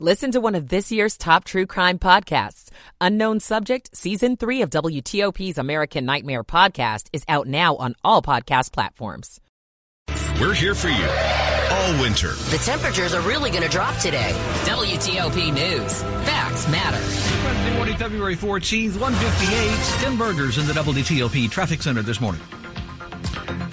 Listen 0.00 0.32
to 0.32 0.40
one 0.40 0.56
of 0.56 0.68
this 0.68 0.90
year's 0.90 1.16
top 1.16 1.44
true 1.44 1.66
crime 1.66 2.00
podcasts. 2.00 2.68
Unknown 3.00 3.38
Subject, 3.38 3.96
Season 3.96 4.36
3 4.36 4.62
of 4.62 4.70
WTOP's 4.70 5.56
American 5.56 6.04
Nightmare 6.04 6.42
podcast 6.42 7.06
is 7.12 7.22
out 7.28 7.46
now 7.46 7.76
on 7.76 7.94
all 8.02 8.20
podcast 8.20 8.72
platforms. 8.72 9.40
We're 10.40 10.52
here 10.52 10.74
for 10.74 10.88
you 10.88 11.06
all 11.70 12.02
winter. 12.02 12.32
The 12.32 12.60
temperatures 12.64 13.14
are 13.14 13.20
really 13.20 13.50
going 13.50 13.62
to 13.62 13.68
drop 13.68 13.96
today. 13.98 14.32
WTOP 14.64 15.54
News. 15.54 16.02
Facts 16.26 16.68
matter. 16.68 16.98
Wednesday 17.44 17.76
morning, 17.76 17.96
February 17.96 18.36
14th, 18.36 18.98
158. 18.98 20.00
Tim 20.00 20.18
Berger's 20.18 20.58
in 20.58 20.66
the 20.66 20.72
WTOP 20.72 21.48
Traffic 21.52 21.82
Center 21.82 22.02
this 22.02 22.20
morning. 22.20 22.40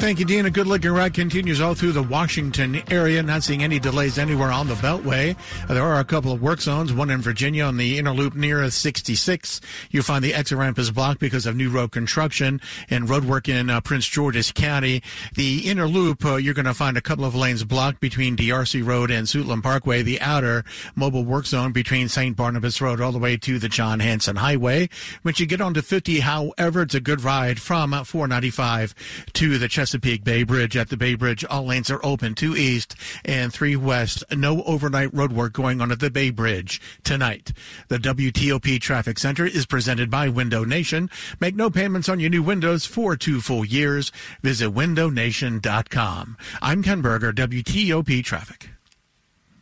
Thank 0.02 0.18
you, 0.18 0.26
Dean. 0.26 0.48
A 0.48 0.50
good 0.50 0.66
looking 0.66 0.92
ride 0.92 1.14
continues 1.14 1.62
all 1.62 1.76
through 1.76 1.92
the 1.92 2.02
Washington 2.02 2.82
area. 2.90 3.22
Not 3.22 3.44
seeing 3.44 3.64
any 3.64 3.78
delays 3.78 4.18
anywhere 4.18 4.52
on 4.52 4.68
the 4.68 4.74
Beltway. 4.74 5.38
There 5.68 5.84
are 5.84 6.00
a 6.00 6.04
couple 6.04 6.32
of 6.32 6.42
work 6.42 6.60
zones, 6.60 6.92
one 6.92 7.12
in 7.12 7.22
Virginia 7.22 7.66
on 7.66 7.78
the 7.78 8.00
inner 8.00 8.12
loop 8.12 8.34
near 8.34 8.68
66. 8.68 9.62
You 9.92 10.02
find 10.02 10.24
the 10.24 10.34
exit 10.34 10.58
ramp 10.58 10.80
is 10.80 10.90
blocked 10.90 11.20
because 11.20 11.46
of 11.46 11.56
new 11.56 11.70
road 11.70 11.92
construction 11.92 12.60
and 12.90 13.10
road 13.10 13.26
work 13.26 13.48
in 13.48 13.70
uh, 13.70 13.80
Prince 13.80 14.08
George's 14.08 14.52
County. 14.52 15.04
The 15.36 15.70
inner 15.70 15.88
loop, 15.88 16.26
uh, 16.26 16.38
you're 16.38 16.56
going 16.56 16.66
to 16.66 16.74
find 16.74 16.98
a 16.98 17.02
couple 17.02 17.24
of 17.24 17.36
lanes 17.36 17.64
blocked 17.64 18.00
between 18.00 18.36
D'Arcy 18.36 18.82
Road 18.82 19.12
and 19.12 19.28
Suitland 19.28 19.62
Parkway. 19.62 20.02
The 20.02 20.20
outer 20.20 20.66
mobile 20.96 21.24
work 21.24 21.46
zone 21.46 21.74
between 21.74 22.10
St. 22.10 22.36
Barnabas 22.36 22.82
Road 22.82 23.00
all 23.00 23.12
the 23.12 23.20
way 23.20 23.38
to 23.38 23.60
the 23.60 23.70
John 23.70 24.00
Hanson 24.00 24.38
Highway. 24.38 24.90
Once 25.24 25.40
you 25.40 25.46
get 25.46 25.62
onto 25.62 25.84
50, 25.84 26.22
however, 26.22 26.82
it's 26.82 26.96
a 26.96 27.00
good 27.00 27.24
ride 27.24 27.62
from 27.62 27.92
495 27.92 28.96
to 29.34 29.61
the 29.62 29.68
Chesapeake 29.68 30.24
Bay 30.24 30.44
Bridge. 30.44 30.76
At 30.76 30.90
the 30.90 30.98
Bay 30.98 31.14
Bridge, 31.14 31.46
all 31.46 31.66
lanes 31.66 31.92
are 31.92 32.04
open 32.04 32.34
two 32.34 32.56
east 32.56 32.96
and 33.24 33.54
three 33.54 33.76
west. 33.76 34.24
No 34.36 34.64
overnight 34.64 35.14
road 35.14 35.32
work 35.32 35.54
going 35.54 35.80
on 35.80 35.92
at 35.92 36.00
the 36.00 36.10
Bay 36.10 36.32
Bridge 36.32 36.82
tonight. 37.04 37.54
The 37.88 38.00
WTOP 38.00 38.82
Traffic 38.82 39.20
Center 39.20 39.46
is 39.46 39.68
presented 39.68 40.10
by 40.10 40.30
Window 40.30 40.64
Nation. 40.66 41.10
Make 41.40 41.56
no 41.56 41.70
payments 41.70 42.10
on 42.10 42.20
your 42.20 42.32
new 42.32 42.44
windows 42.44 42.86
for 42.86 43.16
two 43.16 43.40
full 43.40 43.64
years. 43.64 44.12
Visit 44.42 44.74
windownation.com. 44.74 46.38
I'm 46.62 46.84
Ken 46.84 47.02
Berger, 47.02 47.32
WTOP 47.32 48.24
Traffic 48.24 48.72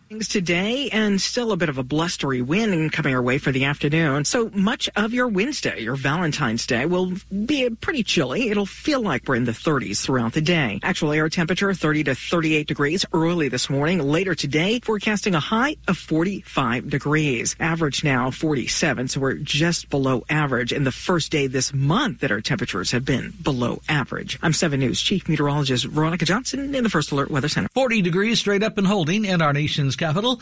today 0.09 0.89
and 0.91 1.21
still 1.21 1.51
a 1.51 1.57
bit 1.57 1.69
of 1.69 1.77
a 1.77 1.83
blustery 1.83 2.41
wind 2.41 2.91
coming 2.91 3.13
our 3.13 3.21
way 3.21 3.37
for 3.37 3.51
the 3.51 3.65
afternoon. 3.65 4.25
So 4.25 4.49
much 4.55 4.89
of 4.95 5.13
your 5.13 5.27
Wednesday, 5.27 5.81
your 5.81 5.95
Valentine's 5.95 6.65
Day, 6.65 6.87
will 6.87 7.13
be 7.45 7.69
pretty 7.69 8.03
chilly. 8.03 8.49
It'll 8.49 8.65
feel 8.65 9.01
like 9.01 9.27
we're 9.27 9.35
in 9.35 9.45
the 9.45 9.51
30s 9.51 10.03
throughout 10.03 10.33
the 10.33 10.41
day. 10.41 10.79
Actual 10.81 11.11
air 11.11 11.29
temperature 11.29 11.73
30 11.73 12.05
to 12.05 12.15
38 12.15 12.67
degrees 12.67 13.05
early 13.13 13.49
this 13.49 13.69
morning. 13.69 13.99
Later 13.99 14.33
today, 14.33 14.79
forecasting 14.79 15.35
a 15.35 15.39
high 15.39 15.75
of 15.87 15.97
45 15.97 16.89
degrees. 16.89 17.55
Average 17.59 18.03
now 18.03 18.31
47, 18.31 19.09
so 19.09 19.19
we're 19.19 19.35
just 19.35 19.91
below 19.91 20.23
average. 20.27 20.73
In 20.73 20.85
the 20.85 20.91
first 20.91 21.31
day 21.31 21.45
this 21.45 21.71
month 21.71 22.21
that 22.21 22.31
our 22.31 22.41
temperatures 22.41 22.91
have 22.91 23.05
been 23.05 23.31
below 23.43 23.81
average. 23.87 24.39
I'm 24.41 24.53
7 24.53 24.79
News 24.79 24.99
Chief 25.01 25.29
Meteorologist 25.29 25.85
Veronica 25.85 26.25
Johnson 26.25 26.73
in 26.73 26.83
the 26.83 26.89
First 26.89 27.11
Alert 27.11 27.29
Weather 27.29 27.47
Center. 27.47 27.69
40 27.75 28.01
degrees 28.01 28.39
straight 28.39 28.63
up 28.63 28.79
and 28.79 28.87
holding 28.87 29.25
in 29.25 29.41
our 29.43 29.53
nation's 29.53 29.98
capital 29.99 30.41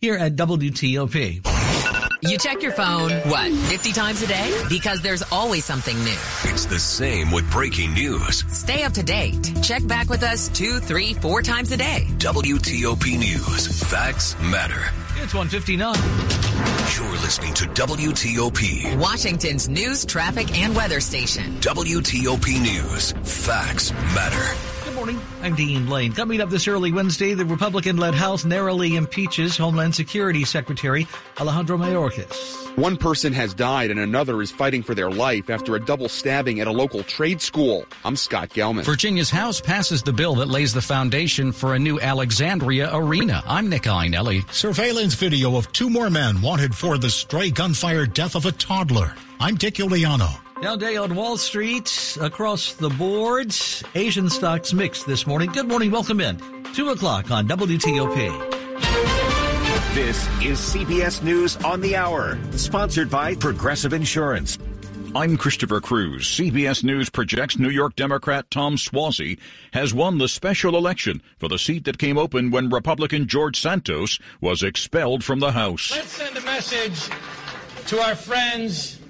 here 0.00 0.16
at 0.16 0.36
WTOP. 0.36 1.46
You 2.24 2.38
check 2.38 2.62
your 2.62 2.70
phone, 2.70 3.10
what, 3.28 3.50
50 3.50 3.92
times 3.92 4.22
a 4.22 4.28
day? 4.28 4.64
Because 4.68 5.02
there's 5.02 5.24
always 5.32 5.64
something 5.64 5.96
new. 6.04 6.18
It's 6.44 6.66
the 6.66 6.78
same 6.78 7.32
with 7.32 7.50
breaking 7.50 7.94
news. 7.94 8.44
Stay 8.46 8.84
up 8.84 8.92
to 8.92 9.02
date. 9.02 9.52
Check 9.60 9.84
back 9.88 10.08
with 10.08 10.22
us 10.22 10.48
two, 10.48 10.78
three, 10.78 11.14
four 11.14 11.42
times 11.42 11.72
a 11.72 11.76
day. 11.76 12.06
WTOP 12.18 13.18
News. 13.18 13.82
Facts 13.90 14.40
matter. 14.40 14.92
It's 15.20 15.34
159. 15.34 15.94
You're 16.94 17.20
listening 17.22 17.54
to 17.54 17.64
WTOP. 17.64 18.96
Washington's 19.00 19.68
news, 19.68 20.06
traffic, 20.06 20.56
and 20.56 20.76
weather 20.76 21.00
station. 21.00 21.56
WTOP 21.60 22.62
News. 22.62 23.12
Facts 23.24 23.90
matter. 24.14 24.71
Good 25.02 25.16
morning. 25.16 25.28
I'm 25.42 25.56
Dean 25.56 25.90
Lane. 25.90 26.12
Coming 26.12 26.40
up 26.40 26.48
this 26.48 26.68
early 26.68 26.92
Wednesday, 26.92 27.34
the 27.34 27.44
Republican-led 27.44 28.14
House 28.14 28.44
narrowly 28.44 28.94
impeaches 28.94 29.56
Homeland 29.56 29.96
Security 29.96 30.44
Secretary 30.44 31.08
Alejandro 31.40 31.76
Mayorkas. 31.76 32.78
One 32.78 32.96
person 32.96 33.32
has 33.32 33.52
died 33.52 33.90
and 33.90 33.98
another 33.98 34.40
is 34.40 34.52
fighting 34.52 34.84
for 34.84 34.94
their 34.94 35.10
life 35.10 35.50
after 35.50 35.74
a 35.74 35.80
double 35.80 36.08
stabbing 36.08 36.60
at 36.60 36.68
a 36.68 36.70
local 36.70 37.02
trade 37.02 37.42
school. 37.42 37.84
I'm 38.04 38.14
Scott 38.14 38.50
Gelman. 38.50 38.84
Virginia's 38.84 39.28
House 39.28 39.60
passes 39.60 40.04
the 40.04 40.12
bill 40.12 40.36
that 40.36 40.46
lays 40.46 40.72
the 40.72 40.80
foundation 40.80 41.50
for 41.50 41.74
a 41.74 41.80
new 41.80 41.98
Alexandria 41.98 42.88
arena. 42.94 43.42
I'm 43.44 43.68
Nick 43.68 43.82
Iannelli. 43.82 44.48
Surveillance 44.52 45.14
video 45.14 45.56
of 45.56 45.72
two 45.72 45.90
more 45.90 46.10
men 46.10 46.40
wanted 46.40 46.76
for 46.76 46.96
the 46.96 47.10
stray 47.10 47.50
gunfire 47.50 48.06
death 48.06 48.36
of 48.36 48.46
a 48.46 48.52
toddler. 48.52 49.16
I'm 49.40 49.56
Dick 49.56 49.74
Iuliano. 49.74 50.51
Down 50.62 50.78
day 50.78 50.96
on 50.96 51.16
Wall 51.16 51.36
Street, 51.36 52.16
across 52.20 52.74
the 52.74 52.88
board, 52.90 53.52
Asian 53.96 54.30
stocks 54.30 54.72
mixed 54.72 55.08
this 55.08 55.26
morning. 55.26 55.50
Good 55.50 55.66
morning, 55.66 55.90
welcome 55.90 56.20
in. 56.20 56.38
2 56.72 56.90
o'clock 56.90 57.32
on 57.32 57.48
WTOP. 57.48 58.14
This 59.92 60.24
is 60.40 60.60
CBS 60.60 61.20
News 61.20 61.56
on 61.64 61.80
the 61.80 61.96
Hour, 61.96 62.38
sponsored 62.52 63.10
by 63.10 63.34
Progressive 63.34 63.92
Insurance. 63.92 64.56
I'm 65.16 65.36
Christopher 65.36 65.80
Cruz. 65.80 66.28
CBS 66.28 66.84
News 66.84 67.10
projects 67.10 67.58
New 67.58 67.68
York 67.68 67.96
Democrat 67.96 68.48
Tom 68.48 68.76
Suozzi 68.76 69.40
has 69.72 69.92
won 69.92 70.18
the 70.18 70.28
special 70.28 70.76
election 70.76 71.22
for 71.38 71.48
the 71.48 71.58
seat 71.58 71.86
that 71.86 71.98
came 71.98 72.16
open 72.16 72.52
when 72.52 72.70
Republican 72.70 73.26
George 73.26 73.60
Santos 73.60 74.20
was 74.40 74.62
expelled 74.62 75.24
from 75.24 75.40
the 75.40 75.50
House. 75.50 75.90
Let's 75.90 76.12
send 76.12 76.36
a 76.36 76.42
message 76.42 77.10
to 77.86 78.00
our 78.00 78.14
friends 78.14 79.01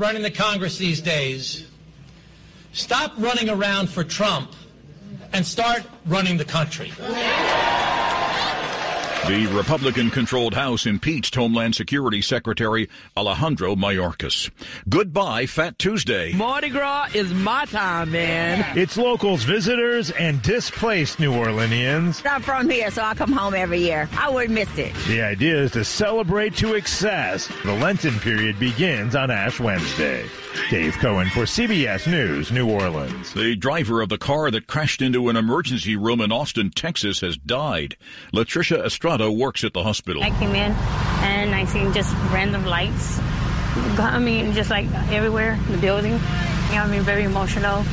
running 0.00 0.22
the 0.22 0.30
Congress 0.30 0.78
these 0.78 1.00
days. 1.02 1.66
Stop 2.72 3.12
running 3.18 3.50
around 3.50 3.90
for 3.90 4.02
Trump 4.02 4.52
and 5.34 5.44
start 5.44 5.82
running 6.06 6.38
the 6.38 6.44
country. 6.44 6.90
The 9.28 9.46
Republican 9.48 10.10
controlled 10.10 10.54
House 10.54 10.86
impeached 10.86 11.34
Homeland 11.34 11.76
Security 11.76 12.22
Secretary 12.22 12.88
Alejandro 13.16 13.76
Mayorkas. 13.76 14.50
Goodbye, 14.88 15.46
Fat 15.46 15.78
Tuesday. 15.78 16.32
Mardi 16.32 16.70
Gras 16.70 17.10
is 17.14 17.32
my 17.32 17.66
time, 17.66 18.10
man. 18.10 18.64
It's 18.76 18.96
locals, 18.96 19.44
visitors, 19.44 20.10
and 20.10 20.42
displaced 20.42 21.20
New 21.20 21.32
Orleanians. 21.32 22.26
I'm 22.28 22.42
from 22.42 22.70
here, 22.70 22.90
so 22.90 23.02
I 23.02 23.14
come 23.14 23.30
home 23.30 23.54
every 23.54 23.80
year. 23.80 24.08
I 24.18 24.30
wouldn't 24.30 24.54
miss 24.54 24.78
it. 24.78 24.94
The 25.06 25.20
idea 25.20 25.58
is 25.58 25.72
to 25.72 25.84
celebrate 25.84 26.56
to 26.56 26.74
excess. 26.74 27.46
The 27.64 27.74
Lenten 27.74 28.18
period 28.20 28.58
begins 28.58 29.14
on 29.14 29.30
Ash 29.30 29.60
Wednesday. 29.60 30.24
Dave 30.68 30.96
Cohen 30.98 31.28
for 31.28 31.44
CBS 31.44 32.10
News, 32.10 32.50
New 32.50 32.68
Orleans. 32.68 33.32
The 33.34 33.54
driver 33.54 34.00
of 34.02 34.08
the 34.08 34.18
car 34.18 34.50
that 34.50 34.66
crashed 34.66 35.00
into 35.00 35.28
an 35.28 35.36
emergency 35.36 35.94
room 35.94 36.20
in 36.20 36.32
Austin, 36.32 36.70
Texas, 36.70 37.20
has 37.20 37.36
died. 37.36 37.96
Latricia 38.32 38.84
Estrada 38.84 39.09
works 39.30 39.64
at 39.64 39.72
the 39.72 39.82
hospital. 39.82 40.22
I 40.22 40.30
came 40.30 40.54
in 40.54 40.72
and 41.22 41.54
I 41.54 41.64
seen 41.64 41.92
just 41.92 42.14
random 42.32 42.64
lights. 42.64 43.18
I 43.98 44.18
mean, 44.18 44.52
just 44.52 44.70
like 44.70 44.86
everywhere 45.10 45.54
in 45.66 45.72
the 45.72 45.78
building. 45.78 46.12
You 46.12 46.76
know, 46.76 46.82
I 46.82 46.88
mean, 46.88 47.02
very 47.02 47.24
emotional. 47.24 47.84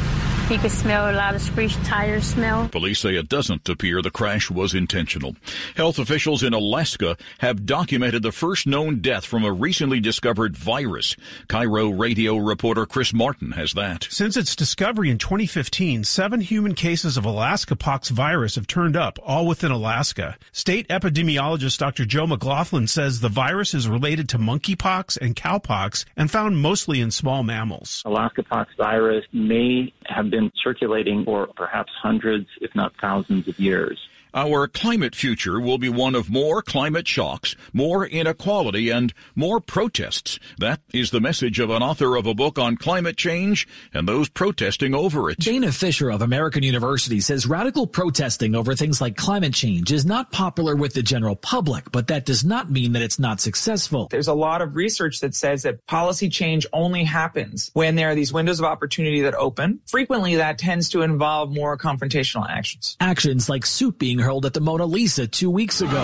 You 0.49 0.57
could 0.57 0.71
smell 0.71 1.11
a 1.11 1.13
lot 1.13 1.35
of 1.35 1.41
screeched 1.41 1.83
tires 1.83 2.23
smell. 2.23 2.69
Police 2.69 2.99
say 2.99 3.15
it 3.15 3.27
doesn't 3.27 3.67
appear 3.67 4.01
the 4.01 4.09
crash 4.09 4.49
was 4.49 4.73
intentional. 4.73 5.35
Health 5.75 5.99
officials 5.99 6.41
in 6.41 6.53
Alaska 6.53 7.17
have 7.39 7.65
documented 7.65 8.23
the 8.23 8.31
first 8.31 8.65
known 8.65 8.99
death 9.01 9.25
from 9.25 9.43
a 9.43 9.51
recently 9.51 9.99
discovered 9.99 10.55
virus. 10.55 11.17
KIRO 11.49 11.99
radio 11.99 12.37
reporter 12.37 12.85
Chris 12.85 13.13
Martin 13.13 13.51
has 13.51 13.73
that. 13.73 14.07
Since 14.09 14.37
its 14.37 14.55
discovery 14.55 15.09
in 15.09 15.17
2015, 15.17 16.05
seven 16.05 16.39
human 16.39 16.75
cases 16.75 17.17
of 17.17 17.25
Alaska 17.25 17.75
pox 17.75 18.07
virus 18.07 18.55
have 18.55 18.67
turned 18.67 18.95
up, 18.95 19.19
all 19.25 19.47
within 19.47 19.71
Alaska. 19.71 20.37
State 20.53 20.87
epidemiologist 20.87 21.77
Dr. 21.77 22.05
Joe 22.05 22.25
McLaughlin 22.25 22.87
says 22.87 23.19
the 23.19 23.27
virus 23.27 23.73
is 23.73 23.89
related 23.89 24.29
to 24.29 24.37
monkeypox 24.37 25.17
and 25.17 25.35
cowpox 25.35 26.05
and 26.15 26.31
found 26.31 26.57
mostly 26.61 27.01
in 27.01 27.11
small 27.11 27.43
mammals. 27.43 28.01
Alaska 28.05 28.43
pox 28.43 28.73
virus 28.77 29.25
may 29.33 29.91
have 30.05 30.29
been 30.29 30.36
been 30.37 30.51
circulating 30.63 31.25
for 31.25 31.47
perhaps 31.55 31.91
hundreds, 31.99 32.47
if 32.61 32.75
not 32.75 32.93
thousands 33.01 33.47
of 33.47 33.59
years. 33.59 33.97
Our 34.33 34.67
climate 34.67 35.15
future 35.15 35.59
will 35.59 35.77
be 35.77 35.89
one 35.89 36.15
of 36.15 36.29
more 36.29 36.61
climate 36.61 37.07
shocks, 37.07 37.55
more 37.73 38.05
inequality, 38.05 38.89
and 38.89 39.13
more 39.35 39.59
protests. 39.59 40.39
That 40.57 40.81
is 40.93 41.11
the 41.11 41.21
message 41.21 41.59
of 41.59 41.69
an 41.69 41.81
author 41.81 42.15
of 42.15 42.25
a 42.25 42.33
book 42.33 42.59
on 42.59 42.77
climate 42.77 43.17
change 43.17 43.67
and 43.93 44.07
those 44.07 44.29
protesting 44.29 44.93
over 44.93 45.29
it. 45.29 45.39
Dana 45.39 45.71
Fisher 45.71 46.09
of 46.09 46.21
American 46.21 46.63
University 46.63 47.19
says 47.19 47.45
radical 47.45 47.87
protesting 47.87 48.55
over 48.55 48.75
things 48.75 49.01
like 49.01 49.15
climate 49.15 49.53
change 49.53 49.91
is 49.91 50.05
not 50.05 50.31
popular 50.31 50.75
with 50.75 50.93
the 50.93 51.03
general 51.03 51.35
public, 51.35 51.91
but 51.91 52.07
that 52.07 52.25
does 52.25 52.43
not 52.43 52.69
mean 52.69 52.93
that 52.93 53.01
it's 53.01 53.19
not 53.19 53.39
successful. 53.39 54.07
There's 54.11 54.27
a 54.27 54.33
lot 54.33 54.61
of 54.61 54.75
research 54.75 55.21
that 55.21 55.35
says 55.35 55.63
that 55.63 55.85
policy 55.87 56.29
change 56.29 56.65
only 56.73 57.03
happens 57.03 57.71
when 57.73 57.95
there 57.95 58.09
are 58.09 58.15
these 58.15 58.33
windows 58.33 58.59
of 58.59 58.65
opportunity 58.65 59.21
that 59.21 59.35
open. 59.35 59.79
Frequently, 59.87 60.35
that 60.35 60.57
tends 60.57 60.89
to 60.89 61.01
involve 61.01 61.53
more 61.53 61.77
confrontational 61.77 62.47
actions. 62.49 62.97
Actions 62.99 63.49
like 63.49 63.65
soup 63.65 63.97
being 63.97 64.16
hurled 64.19 64.45
at 64.45 64.53
the 64.53 64.61
Mona 64.61 64.85
Lisa 64.85 65.27
two 65.27 65.49
weeks 65.49 65.81
ago. 65.81 66.03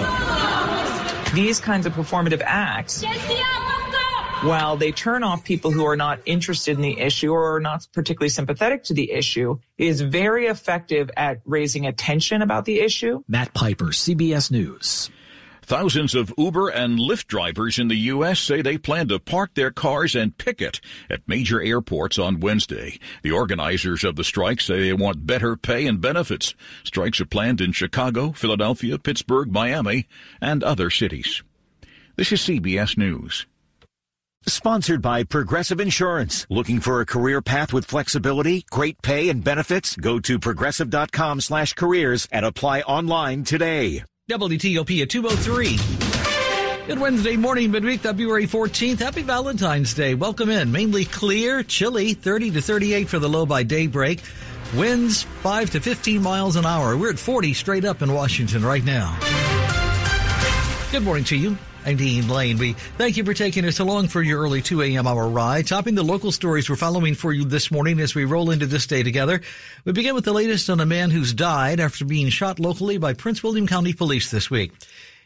These 1.33 1.59
kinds 1.59 1.85
of 1.85 1.93
performative 1.93 2.41
acts 2.45 3.03
while 4.43 4.75
they 4.75 4.91
turn 4.91 5.23
off 5.23 5.43
people 5.43 5.71
who 5.71 5.85
are 5.85 5.95
not 5.95 6.19
interested 6.25 6.75
in 6.75 6.81
the 6.81 6.99
issue 6.99 7.31
or 7.31 7.55
are 7.55 7.59
not 7.61 7.87
particularly 7.93 8.29
sympathetic 8.29 8.83
to 8.83 8.93
the 8.93 9.11
issue, 9.11 9.57
is 9.77 10.01
very 10.01 10.47
effective 10.47 11.09
at 11.15 11.39
raising 11.45 11.85
attention 11.85 12.41
about 12.41 12.65
the 12.65 12.81
issue. 12.81 13.23
Matt 13.27 13.53
Piper, 13.53 13.85
CBS 13.85 14.51
News. 14.51 15.09
Thousands 15.65 16.13
of 16.13 16.33
Uber 16.37 16.67
and 16.69 16.99
Lyft 16.99 17.27
drivers 17.27 17.79
in 17.79 17.87
the 17.87 17.95
U.S. 17.95 18.39
say 18.39 18.61
they 18.61 18.77
plan 18.77 19.07
to 19.07 19.17
park 19.17 19.53
their 19.53 19.71
cars 19.71 20.13
and 20.13 20.37
picket 20.37 20.81
at 21.09 21.25
major 21.25 21.61
airports 21.61 22.19
on 22.19 22.41
Wednesday. 22.41 22.99
The 23.21 23.31
organizers 23.31 24.03
of 24.03 24.17
the 24.17 24.25
strike 24.25 24.59
say 24.59 24.81
they 24.81 24.93
want 24.93 25.25
better 25.25 25.55
pay 25.55 25.87
and 25.87 26.01
benefits. 26.01 26.53
Strikes 26.83 27.21
are 27.21 27.25
planned 27.25 27.61
in 27.61 27.71
Chicago, 27.71 28.33
Philadelphia, 28.33 28.99
Pittsburgh, 28.99 29.51
Miami, 29.51 30.05
and 30.41 30.63
other 30.63 30.89
cities. 30.89 31.43
This 32.17 32.33
is 32.33 32.41
CBS 32.41 32.97
News. 32.97 33.47
Sponsored 34.45 35.01
by 35.01 35.23
Progressive 35.23 35.79
Insurance. 35.79 36.45
Looking 36.49 36.81
for 36.81 36.99
a 36.99 37.05
career 37.05 37.41
path 37.41 37.71
with 37.71 37.85
flexibility, 37.85 38.65
great 38.69 39.01
pay, 39.01 39.29
and 39.29 39.41
benefits? 39.41 39.95
Go 39.95 40.19
to 40.19 40.37
progressive.com 40.37 41.39
slash 41.39 41.71
careers 41.73 42.27
and 42.33 42.45
apply 42.45 42.81
online 42.81 43.45
today. 43.45 44.03
WTOP 44.29 45.01
at 45.01 45.09
203. 45.09 46.87
Good 46.87 46.97
Wednesday 46.97 47.35
morning, 47.35 47.71
midweek, 47.71 47.99
February 47.99 48.47
14th. 48.47 48.99
Happy 48.99 49.21
Valentine's 49.21 49.93
Day. 49.93 50.13
Welcome 50.15 50.49
in. 50.49 50.71
Mainly 50.71 51.03
clear, 51.03 51.61
chilly, 51.61 52.13
30 52.13 52.51
to 52.51 52.61
38 52.61 53.09
for 53.09 53.19
the 53.19 53.27
low 53.27 53.45
by 53.45 53.63
daybreak. 53.63 54.21
Winds 54.77 55.23
5 55.23 55.71
to 55.71 55.81
15 55.81 56.21
miles 56.21 56.55
an 56.55 56.65
hour. 56.65 56.95
We're 56.95 57.09
at 57.09 57.19
40 57.19 57.53
straight 57.53 57.83
up 57.83 58.01
in 58.01 58.13
Washington 58.13 58.63
right 58.63 58.85
now. 58.85 59.19
Good 60.93 61.03
morning 61.03 61.25
to 61.25 61.35
you. 61.35 61.57
I'm 61.85 61.97
Dean 61.97 62.29
Lane. 62.29 62.57
We 62.57 62.73
thank 62.97 63.17
you 63.17 63.25
for 63.25 63.33
taking 63.33 63.65
us 63.65 63.79
along 63.79 64.07
for 64.07 64.21
your 64.21 64.39
early 64.39 64.61
2 64.61 64.81
a.m. 64.83 65.05
hour 65.05 65.27
ride. 65.27 65.67
Topping 65.67 65.95
the 65.95 66.03
local 66.03 66.31
stories 66.31 66.69
we're 66.69 66.77
following 66.77 67.13
for 67.13 67.33
you 67.33 67.43
this 67.43 67.71
morning 67.71 67.99
as 67.99 68.15
we 68.15 68.23
roll 68.23 68.51
into 68.51 68.65
this 68.65 68.87
day 68.87 69.03
together. 69.03 69.41
We 69.83 69.91
begin 69.91 70.15
with 70.15 70.23
the 70.23 70.31
latest 70.31 70.69
on 70.69 70.79
a 70.79 70.85
man 70.85 71.11
who's 71.11 71.33
died 71.33 71.81
after 71.81 72.05
being 72.05 72.29
shot 72.29 72.57
locally 72.57 72.97
by 72.97 73.13
Prince 73.13 73.43
William 73.43 73.67
County 73.67 73.91
Police 73.91 74.31
this 74.31 74.49
week. 74.49 74.71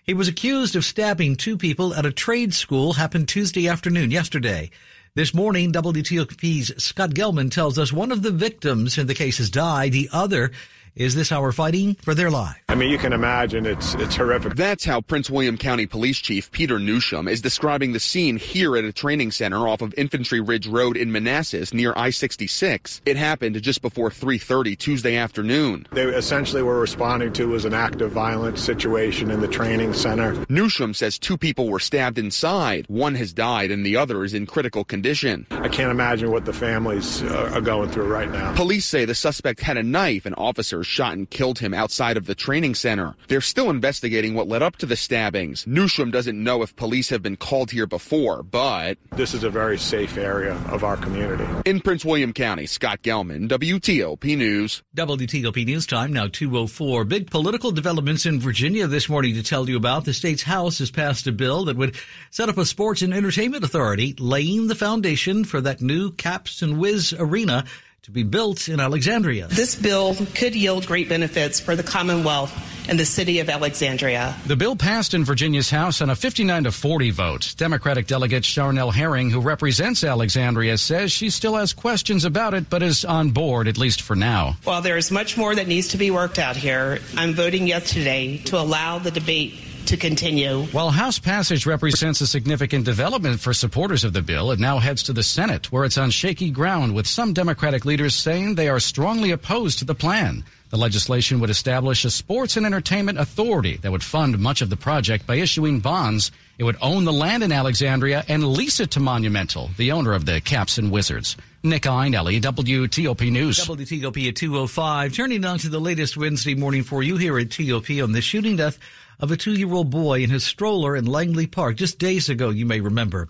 He 0.02 0.16
was 0.16 0.28
accused 0.28 0.76
of 0.76 0.84
stabbing 0.84 1.36
two 1.36 1.58
people 1.58 1.94
at 1.94 2.08
a 2.08 2.12
trade 2.12 2.56
school 2.56 2.94
happened 2.94 3.28
Tuesday 3.28 3.68
afternoon, 3.68 4.10
yesterday. 4.10 4.72
This 5.14 5.36
morning, 5.36 5.72
WTOP's 5.72 6.84
Scott 6.84 7.12
Gelman 7.12 7.52
tells 7.52 7.78
us 7.78 7.94
one 7.94 8.12
of 8.12 8.24
the 8.24 8.32
victims 8.32 8.98
in 8.98 9.06
the 9.06 9.14
case 9.14 9.38
has 9.38 9.52
died. 9.52 9.92
The 9.92 10.10
other 10.12 10.52
is 10.98 11.16
this 11.16 11.32
hour 11.32 11.52
fighting 11.52 11.94
for 11.96 12.14
their 12.14 12.30
life. 12.30 12.58
I 12.70 12.76
mean, 12.76 12.90
you 12.90 12.98
can 12.98 13.14
imagine 13.14 13.66
it's 13.66 13.94
it's 13.96 14.16
horrific. 14.16 14.56
That's 14.56 14.84
how 14.84 15.02
Prince 15.02 15.30
William 15.30 15.58
County 15.58 15.86
Police 15.86 16.18
Chief 16.18 16.52
Peter 16.52 16.78
Newsham 16.80 17.30
is 17.30 17.42
describing 17.42 17.94
the 17.94 18.00
scene 18.00 18.38
here 18.38 18.76
at 18.76 18.84
a 18.84 18.92
training 18.92 19.32
center 19.32 19.68
off 19.68 19.82
of 19.82 19.94
Infantry 19.96 20.40
Ridge 20.40 20.68
Road 20.68 20.98
in 20.98 21.12
Manassas 21.12 21.74
near 21.74 21.94
I-66. 21.96 23.02
It 23.06 23.16
happened 23.16 23.62
just 23.62 23.82
before 23.82 24.10
3:30 24.10 24.76
Tuesday 24.78 25.16
afternoon. 25.16 25.88
They 25.92 26.04
essentially 26.04 26.64
were 26.64 26.80
responding 26.80 27.32
to 27.34 27.48
was 27.48 27.66
an 27.66 27.74
act 27.74 28.02
of 28.02 28.12
violence 28.12 28.62
situation 28.62 29.32
in 29.32 29.40
the 29.40 29.48
training 29.48 29.94
center. 29.94 30.34
Newsham 30.48 30.96
says 30.96 31.20
two 31.20 31.38
people 31.38 31.70
were 31.70 31.80
stabbed 31.80 32.18
inside. 32.18 32.86
One 32.88 33.16
has 33.16 33.34
died 33.34 33.72
and 33.72 33.86
the 33.86 33.96
other 33.96 34.24
is 34.24 34.34
in 34.34 34.46
critical 34.46 34.84
condition. 34.84 35.46
I 35.52 35.70
can't 35.70 35.92
imagine 35.92 36.32
what 36.32 36.46
the 36.46 36.54
families 36.54 37.22
uh, 37.24 37.52
are 37.54 37.62
going 37.62 37.90
through 37.90 38.08
right 38.08 38.32
now. 38.32 38.56
Police 38.56 38.86
say 38.86 39.06
the 39.06 39.16
suspect 39.16 39.62
had 39.62 39.78
a 39.78 39.84
knife 39.84 40.26
and 40.26 40.36
officers 40.38 40.87
shot 40.88 41.14
and 41.14 41.30
killed 41.30 41.60
him 41.60 41.74
outside 41.74 42.18
of 42.18 42.26
the 42.26 42.36
training 42.36 42.76
center. 42.76 43.16
They're 43.28 43.42
still 43.42 43.70
investigating 43.70 44.34
what 44.34 44.48
led 44.48 44.64
up 44.64 44.78
to 44.78 44.86
the 44.86 44.96
stabbings. 44.96 45.66
Newsham 45.66 46.12
doesn't 46.12 46.42
know 46.42 46.64
if 46.64 46.76
police 46.76 47.10
have 47.10 47.22
been 47.22 47.36
called 47.36 47.72
here 47.72 47.86
before, 47.86 48.44
but 48.44 48.98
this 49.12 49.34
is 49.34 49.44
a 49.44 49.50
very 49.50 49.78
safe 49.78 50.18
area 50.18 50.56
of 50.72 50.84
our 50.84 50.98
community. 50.98 51.46
In 51.66 51.82
Prince 51.82 52.06
William 52.06 52.34
County, 52.34 52.66
Scott 52.66 53.02
Gelman, 53.04 53.50
WTOP 53.50 54.38
News. 54.38 54.84
WTOP 54.96 55.66
News 55.66 55.86
Time 55.86 56.14
now 56.14 56.28
204. 56.28 57.04
Big 57.04 57.30
political 57.30 57.72
developments 57.72 58.26
in 58.26 58.40
Virginia 58.40 58.88
this 58.88 59.10
morning 59.10 59.36
to 59.36 59.44
tell 59.44 59.70
you 59.70 59.78
about. 59.78 60.06
The 60.06 60.14
state's 60.14 60.44
House 60.44 60.80
has 60.80 60.92
passed 60.92 61.28
a 61.28 61.32
bill 61.32 61.66
that 61.66 61.78
would 61.78 61.96
set 62.32 62.50
up 62.50 62.58
a 62.58 62.66
sports 62.66 63.02
and 63.02 63.14
entertainment 63.14 63.64
authority, 63.64 64.16
laying 64.18 64.68
the 64.68 64.76
foundation 64.76 65.44
for 65.44 65.62
that 65.62 65.82
new 65.82 66.12
Caps 66.12 66.62
and 66.62 66.80
Wiz 66.80 67.14
arena 67.18 67.66
to 68.08 68.14
be 68.14 68.24
built 68.24 68.70
in 68.70 68.80
Alexandria. 68.80 69.48
This 69.48 69.76
bill 69.76 70.16
could 70.34 70.56
yield 70.56 70.88
great 70.88 71.10
benefits 71.10 71.60
for 71.60 71.76
the 71.76 71.84
Commonwealth 71.84 72.54
and 72.88 72.98
the 72.98 73.04
city 73.04 73.42
of 73.42 73.50
Alexandria. 73.50 74.34
The 74.46 74.56
bill 74.56 74.78
passed 74.78 75.14
in 75.14 75.26
Virginia's 75.26 75.70
House 75.70 76.00
on 76.02 76.10
a 76.10 76.16
59 76.16 76.64
to 76.64 76.72
40 76.72 77.12
vote. 77.12 77.54
Democratic 77.58 78.08
delegate 78.08 78.44
Charniele 78.44 78.94
Herring, 78.94 79.30
who 79.30 79.42
represents 79.42 80.06
Alexandria, 80.06 80.78
says 80.78 81.12
she 81.12 81.30
still 81.30 81.58
has 81.58 81.74
questions 81.74 82.24
about 82.24 82.54
it, 82.54 82.70
but 82.70 82.82
is 82.82 83.04
on 83.04 83.32
board, 83.32 83.68
at 83.68 83.78
least 83.78 84.02
for 84.02 84.16
now. 84.16 84.56
While 84.64 84.82
there 84.82 84.96
is 84.96 85.12
much 85.12 85.36
more 85.36 85.54
that 85.54 85.68
needs 85.68 85.90
to 85.90 85.98
be 85.98 86.10
worked 86.10 86.40
out 86.40 86.56
here, 86.56 87.00
I'm 87.18 87.34
voting 87.34 87.68
yes 87.68 87.92
today 87.92 88.38
to 88.46 88.58
allow 88.58 89.00
the 89.00 89.12
debate 89.12 89.56
to 89.88 89.98
continue. 89.98 90.64
While 90.68 90.92
House 90.92 91.18
passage 91.20 91.66
represents 91.66 92.22
a 92.22 92.28
significant 92.28 92.86
development 92.86 93.40
for 93.40 93.54
supporters 93.54 94.04
of 94.04 94.14
the 94.14 94.22
bill, 94.22 94.52
it 94.52 94.60
now 94.60 94.80
heads 94.80 95.04
to 95.04 95.14
the 95.14 95.24
Senate, 95.24 95.72
where 95.72 95.86
it's 95.86 95.98
on 95.98 96.10
shaky 96.10 96.50
ground, 96.50 96.94
with 96.94 97.08
some 97.08 97.34
Democratic 97.34 97.86
leaders 97.86 98.14
saying 98.14 98.56
they 98.56 98.70
are 98.70 98.80
strongly 98.80 99.32
opposed 99.32 99.80
to 99.80 99.86
the 99.86 99.96
plan. 99.96 100.44
The 100.70 100.78
legislation 100.78 101.40
would 101.40 101.50
establish 101.50 102.04
a 102.04 102.10
sports 102.10 102.58
and 102.58 102.66
entertainment 102.66 103.18
authority 103.18 103.78
that 103.78 103.92
would 103.92 104.04
fund 104.04 104.38
much 104.38 104.62
of 104.62 104.70
the 104.70 104.76
project 104.76 105.26
by 105.26 105.36
issuing 105.36 105.80
bonds. 105.80 106.32
It 106.58 106.66
would 106.66 106.76
own 106.82 107.06
the 107.06 107.14
land 107.14 107.42
in 107.42 107.54
Alexandria 107.54 108.26
and 108.28 108.46
lease 108.46 108.82
it 108.82 108.92
to 108.92 109.00
Monumental, 109.00 109.70
the 109.78 109.94
owner 109.94 110.12
of 110.12 110.26
the 110.26 110.42
Caps 110.42 110.78
and 110.78 110.92
Wizards. 110.92 111.38
Nick 111.64 111.84
Iannelli, 111.84 112.42
WTOP 112.42 113.32
News. 113.32 113.60
WTOP 113.60 114.28
at 114.28 114.36
205. 114.36 115.14
Turning 115.14 115.46
on 115.46 115.58
to 115.60 115.70
the 115.70 115.80
latest 115.80 116.18
Wednesday 116.18 116.56
morning 116.56 116.84
for 116.84 117.02
you 117.02 117.16
here 117.16 117.40
at 117.40 117.52
TOP 117.52 117.90
on 118.04 118.12
the 118.12 118.22
shooting 118.22 118.58
death 118.58 118.78
of 119.20 119.32
a 119.32 119.38
two-year-old 119.38 119.90
boy 119.90 120.22
in 120.22 120.30
his 120.30 120.44
stroller 120.44 120.96
in 120.96 121.06
Langley 121.06 121.48
Park 121.48 121.78
just 121.78 122.00
days 122.00 122.30
ago, 122.30 122.50
you 122.50 122.66
may 122.66 122.80
remember. 122.80 123.28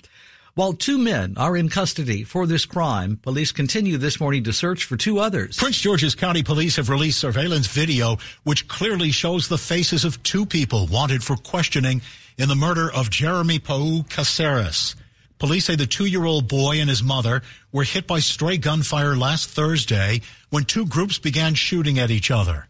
While 0.54 0.74
two 0.74 0.98
men 0.98 1.36
are 1.38 1.56
in 1.56 1.70
custody 1.70 2.24
for 2.24 2.48
this 2.48 2.66
crime, 2.66 3.18
police 3.18 3.52
continue 3.52 3.98
this 3.98 4.20
morning 4.20 4.44
to 4.46 4.54
search 4.54 4.86
for 4.86 4.98
two 4.98 5.20
others. 5.20 5.58
Prince 5.58 5.80
George's 5.80 6.16
County 6.16 6.42
Police 6.42 6.78
have 6.78 6.90
released 6.90 7.20
surveillance 7.20 7.68
video 7.68 8.18
which 8.44 8.68
clearly 8.68 9.12
shows 9.12 9.48
the 9.48 9.60
faces 9.60 10.04
of 10.04 10.24
two 10.24 10.48
people 10.48 10.88
wanted 10.88 11.24
for 11.24 11.36
questioning 11.36 12.02
in 12.40 12.50
the 12.50 12.56
murder 12.56 12.92
of 12.92 13.12
Jeremy 13.12 13.60
Pau 13.60 14.04
Caceres. 14.10 14.96
Police 15.38 15.66
say 15.66 15.76
the 15.76 15.86
two-year-old 15.86 16.48
boy 16.48 16.80
and 16.80 16.90
his 16.90 17.04
mother 17.04 17.44
were 17.72 17.84
hit 17.84 18.08
by 18.08 18.18
stray 18.18 18.58
gunfire 18.58 19.16
last 19.16 19.50
Thursday 19.50 20.22
when 20.50 20.66
two 20.66 20.88
groups 20.88 21.20
began 21.20 21.54
shooting 21.54 22.00
at 22.00 22.10
each 22.10 22.32
other. 22.32 22.68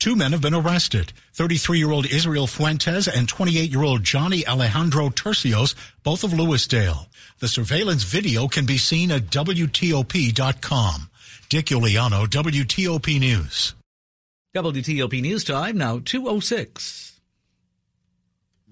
Two 0.00 0.16
men 0.16 0.32
have 0.32 0.40
been 0.40 0.54
arrested. 0.54 1.12
33-year-old 1.34 2.06
Israel 2.06 2.46
Fuentes 2.46 3.06
and 3.06 3.28
28-year-old 3.28 4.02
Johnny 4.02 4.46
Alejandro 4.46 5.10
Tercios, 5.10 5.74
both 6.02 6.24
of 6.24 6.32
Lewisdale. 6.32 7.06
The 7.40 7.48
surveillance 7.48 8.04
video 8.04 8.48
can 8.48 8.64
be 8.64 8.78
seen 8.78 9.10
at 9.10 9.24
WTOP.com. 9.24 11.10
Dick 11.50 11.66
Iuliano, 11.66 12.26
WTOP 12.26 13.20
News. 13.20 13.74
WTOP 14.56 15.20
News 15.20 15.44
Time, 15.44 15.76
now 15.76 16.00
206 16.02 17.09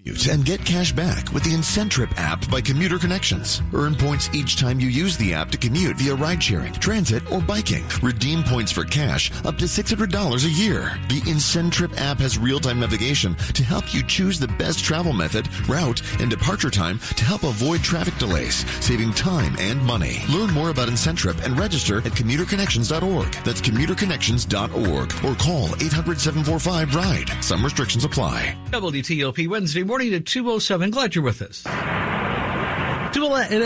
and 0.05 0.45
get 0.45 0.65
cash 0.65 0.91
back 0.91 1.31
with 1.33 1.43
the 1.43 1.51
Incentrip 1.51 2.11
app 2.17 2.49
by 2.49 2.61
Commuter 2.61 2.97
Connections. 2.97 3.61
Earn 3.73 3.95
points 3.95 4.29
each 4.33 4.55
time 4.55 4.79
you 4.79 4.87
use 4.87 5.17
the 5.17 5.33
app 5.33 5.51
to 5.51 5.57
commute 5.57 5.97
via 5.97 6.15
ride 6.15 6.41
sharing, 6.41 6.73
transit, 6.73 7.29
or 7.31 7.41
biking. 7.41 7.83
Redeem 8.01 8.43
points 8.43 8.71
for 8.71 8.83
cash 8.85 9.31
up 9.45 9.57
to 9.57 9.65
$600 9.65 10.45
a 10.45 10.49
year. 10.49 10.97
The 11.09 11.21
Incentrip 11.21 11.99
app 11.99 12.19
has 12.19 12.37
real-time 12.37 12.79
navigation 12.79 13.35
to 13.53 13.63
help 13.63 13.93
you 13.93 14.01
choose 14.03 14.39
the 14.39 14.47
best 14.47 14.83
travel 14.83 15.13
method, 15.13 15.47
route, 15.67 16.01
and 16.19 16.29
departure 16.29 16.69
time 16.69 16.99
to 16.99 17.25
help 17.25 17.43
avoid 17.43 17.83
traffic 17.83 18.17
delays, 18.17 18.65
saving 18.83 19.13
time 19.13 19.55
and 19.59 19.81
money. 19.81 20.23
Learn 20.29 20.51
more 20.51 20.69
about 20.69 20.89
Incentrip 20.89 21.43
and 21.45 21.59
register 21.59 21.97
at 21.99 22.13
commuterconnections.org. 22.13 23.31
That's 23.43 23.61
commuterconnections.org 23.61 25.25
or 25.25 25.35
call 25.35 25.67
800-745-RIDE. 25.67 27.43
Some 27.43 27.63
restrictions 27.63 28.05
apply. 28.05 28.57
WTOP 28.71 29.47
Wednesday 29.47 29.83
morning 29.89 30.11
to 30.11 30.19
207. 30.19 30.91
Glad 30.91 31.15
you're 31.15 31.23
with 31.23 31.41
us. 31.41 31.63
To 31.63 31.71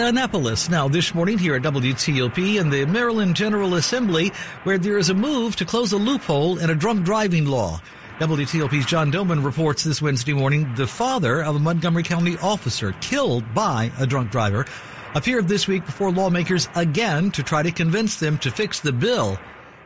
Annapolis 0.08 0.70
now 0.70 0.88
this 0.88 1.14
morning 1.14 1.38
here 1.38 1.56
at 1.56 1.64
WTOP 1.64 2.62
and 2.62 2.72
the 2.72 2.86
Maryland 2.86 3.36
General 3.36 3.76
Assembly, 3.76 4.32
where 4.64 4.78
there 4.78 4.98
is 4.98 5.10
a 5.10 5.14
move 5.14 5.58
to 5.58 5.66
close 5.66 5.92
a 5.92 5.98
loophole 5.98 6.60
in 6.60 6.70
a 6.70 6.76
drunk 6.76 7.04
driving 7.04 7.46
law. 7.46 7.82
WTOP's 8.20 8.86
John 8.86 9.12
Domen 9.12 9.44
reports 9.44 9.84
this 9.84 10.02
Wednesday 10.02 10.32
morning 10.32 10.74
the 10.76 10.88
father 10.88 11.44
of 11.44 11.58
a 11.58 11.60
Montgomery 11.60 12.04
County 12.04 12.38
officer 12.38 12.94
killed 13.02 13.54
by 13.54 13.92
a 14.00 14.08
drunk 14.08 14.32
driver 14.32 14.66
appeared 15.16 15.50
this 15.50 15.68
week 15.68 15.86
before 15.86 16.10
lawmakers 16.10 16.70
again 16.76 17.32
to 17.32 17.44
try 17.44 17.62
to 17.62 17.72
convince 17.72 18.22
them 18.22 18.38
to 18.38 18.50
fix 18.50 18.80
the 18.80 18.94
bill 18.94 19.38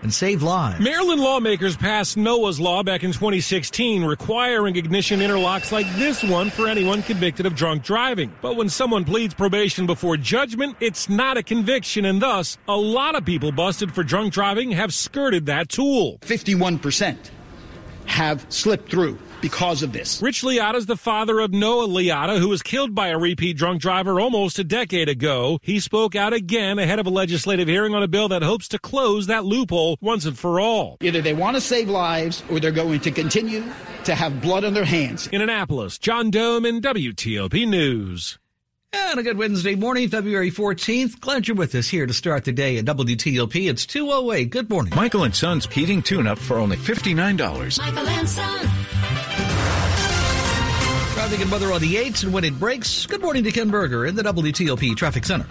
and 0.01 0.13
save 0.13 0.43
lives. 0.43 0.79
Maryland 0.79 1.21
lawmakers 1.21 1.77
passed 1.77 2.17
Noah's 2.17 2.59
Law 2.59 2.83
back 2.83 3.03
in 3.03 3.11
2016, 3.11 4.03
requiring 4.03 4.75
ignition 4.75 5.19
interlocks 5.19 5.71
like 5.71 5.87
this 5.95 6.23
one 6.23 6.49
for 6.49 6.67
anyone 6.67 7.01
convicted 7.03 7.45
of 7.45 7.55
drunk 7.55 7.83
driving. 7.83 8.33
But 8.41 8.55
when 8.55 8.69
someone 8.69 9.05
pleads 9.05 9.33
probation 9.33 9.85
before 9.85 10.17
judgment, 10.17 10.77
it's 10.79 11.09
not 11.09 11.37
a 11.37 11.43
conviction, 11.43 12.05
and 12.05 12.21
thus, 12.21 12.57
a 12.67 12.75
lot 12.75 13.15
of 13.15 13.25
people 13.25 13.51
busted 13.51 13.93
for 13.93 14.03
drunk 14.03 14.33
driving 14.33 14.71
have 14.71 14.93
skirted 14.93 15.45
that 15.47 15.69
tool. 15.69 16.17
51% 16.21 17.17
have 18.07 18.45
slipped 18.49 18.89
through 18.89 19.17
because 19.41 19.83
of 19.83 19.93
this. 19.93 20.21
Rich 20.21 20.41
Liotta 20.41 20.75
is 20.75 20.85
the 20.87 20.97
father 20.97 21.39
of 21.39 21.51
Noah 21.51 21.87
Liotta, 21.87 22.39
who 22.39 22.49
was 22.49 22.63
killed 22.63 22.95
by 22.95 23.09
a 23.09 23.17
repeat 23.17 23.57
drunk 23.57 23.81
driver 23.81 24.19
almost 24.19 24.57
a 24.57 24.63
decade 24.63 25.09
ago. 25.09 25.59
He 25.61 25.79
spoke 25.79 26.15
out 26.15 26.33
again 26.33 26.79
ahead 26.79 26.99
of 26.99 27.05
a 27.05 27.11
legislative 27.11 27.67
hearing 27.67 27.93
on 27.93 28.03
a 28.03 28.07
bill 28.07 28.27
that 28.29 28.41
hopes 28.41 28.67
to 28.69 28.79
close 28.79 29.27
that 29.27 29.45
loophole 29.45 29.97
once 30.01 30.25
and 30.25 30.37
for 30.37 30.59
all. 30.59 30.97
Either 31.01 31.21
they 31.21 31.33
want 31.33 31.55
to 31.55 31.61
save 31.61 31.89
lives 31.89 32.43
or 32.49 32.59
they're 32.59 32.71
going 32.71 32.99
to 33.01 33.11
continue 33.11 33.63
to 34.03 34.15
have 34.15 34.41
blood 34.41 34.63
on 34.63 34.73
their 34.73 34.85
hands. 34.85 35.27
In 35.27 35.41
Annapolis, 35.41 35.97
John 35.97 36.31
Domen 36.31 36.81
WTOP 36.81 37.67
News. 37.67 38.39
And 38.93 39.19
a 39.19 39.23
good 39.23 39.37
Wednesday 39.37 39.75
morning, 39.75 40.07
February 40.07 40.49
14th. 40.49 41.19
Glad 41.19 41.47
you're 41.47 41.57
with 41.57 41.75
us 41.75 41.89
here 41.89 42.05
to 42.05 42.13
start 42.13 42.45
the 42.45 42.53
day 42.53 42.77
at 42.77 42.85
WTOP. 42.85 43.69
It's 43.69 43.85
208. 43.85 44.49
Good 44.49 44.69
morning. 44.69 44.93
Michael 44.95 45.23
and 45.23 45.35
Son's 45.35 45.65
heating 45.65 46.01
tune-up 46.01 46.39
for 46.39 46.57
only 46.57 46.77
$59. 46.77 47.79
Michael 47.79 48.07
and 48.07 48.29
Son. 48.29 48.59
Traffic 51.13 51.41
and 51.41 51.51
weather 51.51 51.73
on 51.73 51.81
the 51.81 51.95
8s 51.95 52.23
and 52.23 52.31
when 52.31 52.45
it 52.45 52.57
breaks. 52.57 53.05
Good 53.05 53.21
morning 53.21 53.43
to 53.43 53.51
Ken 53.51 53.69
Berger 53.69 54.05
in 54.05 54.15
the 54.15 54.23
WTOP 54.23 54.95
Traffic 54.95 55.25
Center. 55.25 55.47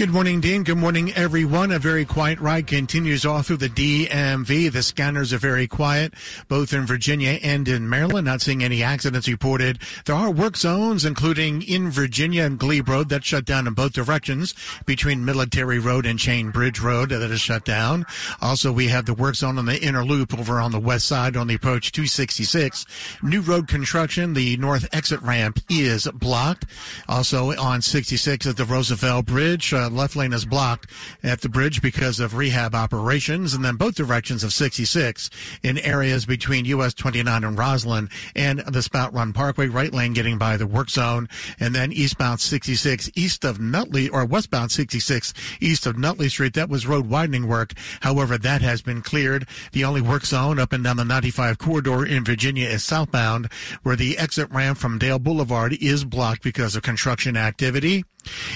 Good 0.00 0.14
morning, 0.14 0.40
Dean. 0.40 0.62
Good 0.62 0.78
morning, 0.78 1.12
everyone. 1.12 1.70
A 1.72 1.78
very 1.78 2.06
quiet 2.06 2.40
ride 2.40 2.66
continues 2.66 3.26
all 3.26 3.42
through 3.42 3.58
the 3.58 3.68
DMV. 3.68 4.72
The 4.72 4.82
scanners 4.82 5.30
are 5.34 5.38
very 5.38 5.66
quiet, 5.66 6.14
both 6.48 6.72
in 6.72 6.86
Virginia 6.86 7.38
and 7.42 7.68
in 7.68 7.86
Maryland. 7.86 8.24
Not 8.24 8.40
seeing 8.40 8.64
any 8.64 8.82
accidents 8.82 9.28
reported. 9.28 9.78
There 10.06 10.14
are 10.14 10.30
work 10.30 10.56
zones, 10.56 11.04
including 11.04 11.60
in 11.60 11.90
Virginia 11.90 12.44
and 12.44 12.58
Glebe 12.58 12.88
Road, 12.88 13.10
that's 13.10 13.26
shut 13.26 13.44
down 13.44 13.66
in 13.66 13.74
both 13.74 13.92
directions 13.92 14.54
between 14.86 15.22
Military 15.22 15.78
Road 15.78 16.06
and 16.06 16.18
Chain 16.18 16.50
Bridge 16.50 16.80
Road 16.80 17.10
that 17.10 17.30
is 17.30 17.42
shut 17.42 17.66
down. 17.66 18.06
Also, 18.40 18.72
we 18.72 18.88
have 18.88 19.04
the 19.04 19.12
work 19.12 19.34
zone 19.34 19.58
on 19.58 19.66
the 19.66 19.84
inner 19.84 20.02
loop 20.02 20.32
over 20.32 20.60
on 20.60 20.72
the 20.72 20.80
west 20.80 21.04
side 21.04 21.36
on 21.36 21.46
the 21.46 21.56
approach 21.56 21.92
266. 21.92 22.86
New 23.22 23.42
road 23.42 23.68
construction. 23.68 24.32
The 24.32 24.56
north 24.56 24.88
exit 24.94 25.20
ramp 25.20 25.60
is 25.68 26.08
blocked. 26.14 26.64
Also 27.06 27.54
on 27.58 27.82
66 27.82 28.46
at 28.46 28.56
the 28.56 28.64
Roosevelt 28.64 29.26
Bridge. 29.26 29.74
Uh, 29.74 29.89
Uh, 29.90 29.94
left 29.94 30.16
lane 30.16 30.32
is 30.32 30.44
blocked 30.44 30.90
at 31.22 31.40
the 31.40 31.48
bridge 31.48 31.82
because 31.82 32.20
of 32.20 32.34
rehab 32.34 32.74
operations, 32.74 33.54
and 33.54 33.64
then 33.64 33.76
both 33.76 33.94
directions 33.94 34.44
of 34.44 34.52
66 34.52 35.30
in 35.62 35.78
areas 35.78 36.26
between 36.26 36.64
US 36.66 36.94
29 36.94 37.44
and 37.44 37.56
Rosslyn 37.56 38.10
and 38.34 38.60
the 38.60 38.82
Spout 38.82 39.12
Run 39.12 39.32
Parkway, 39.32 39.68
right 39.68 39.92
lane 39.92 40.12
getting 40.12 40.38
by 40.38 40.56
the 40.56 40.66
work 40.66 40.90
zone, 40.90 41.28
and 41.58 41.74
then 41.74 41.92
eastbound 41.92 42.40
66 42.40 43.10
east 43.14 43.44
of 43.44 43.60
Nutley 43.60 44.08
or 44.08 44.24
westbound 44.24 44.70
66 44.70 45.32
east 45.60 45.86
of 45.86 45.98
Nutley 45.98 46.28
Street. 46.28 46.54
That 46.54 46.68
was 46.68 46.86
road 46.86 47.08
widening 47.08 47.48
work. 47.48 47.72
However, 48.00 48.38
that 48.38 48.62
has 48.62 48.82
been 48.82 49.02
cleared. 49.02 49.46
The 49.72 49.84
only 49.84 50.00
work 50.00 50.24
zone 50.24 50.58
up 50.58 50.72
and 50.72 50.84
down 50.84 50.96
the 50.96 51.04
95 51.04 51.58
corridor 51.58 52.04
in 52.04 52.24
Virginia 52.24 52.68
is 52.68 52.84
southbound, 52.84 53.50
where 53.82 53.96
the 53.96 54.18
exit 54.18 54.50
ramp 54.50 54.78
from 54.78 54.98
Dale 54.98 55.18
Boulevard 55.18 55.74
is 55.80 56.04
blocked 56.04 56.42
because 56.42 56.76
of 56.76 56.82
construction 56.82 57.36
activity. 57.36 58.04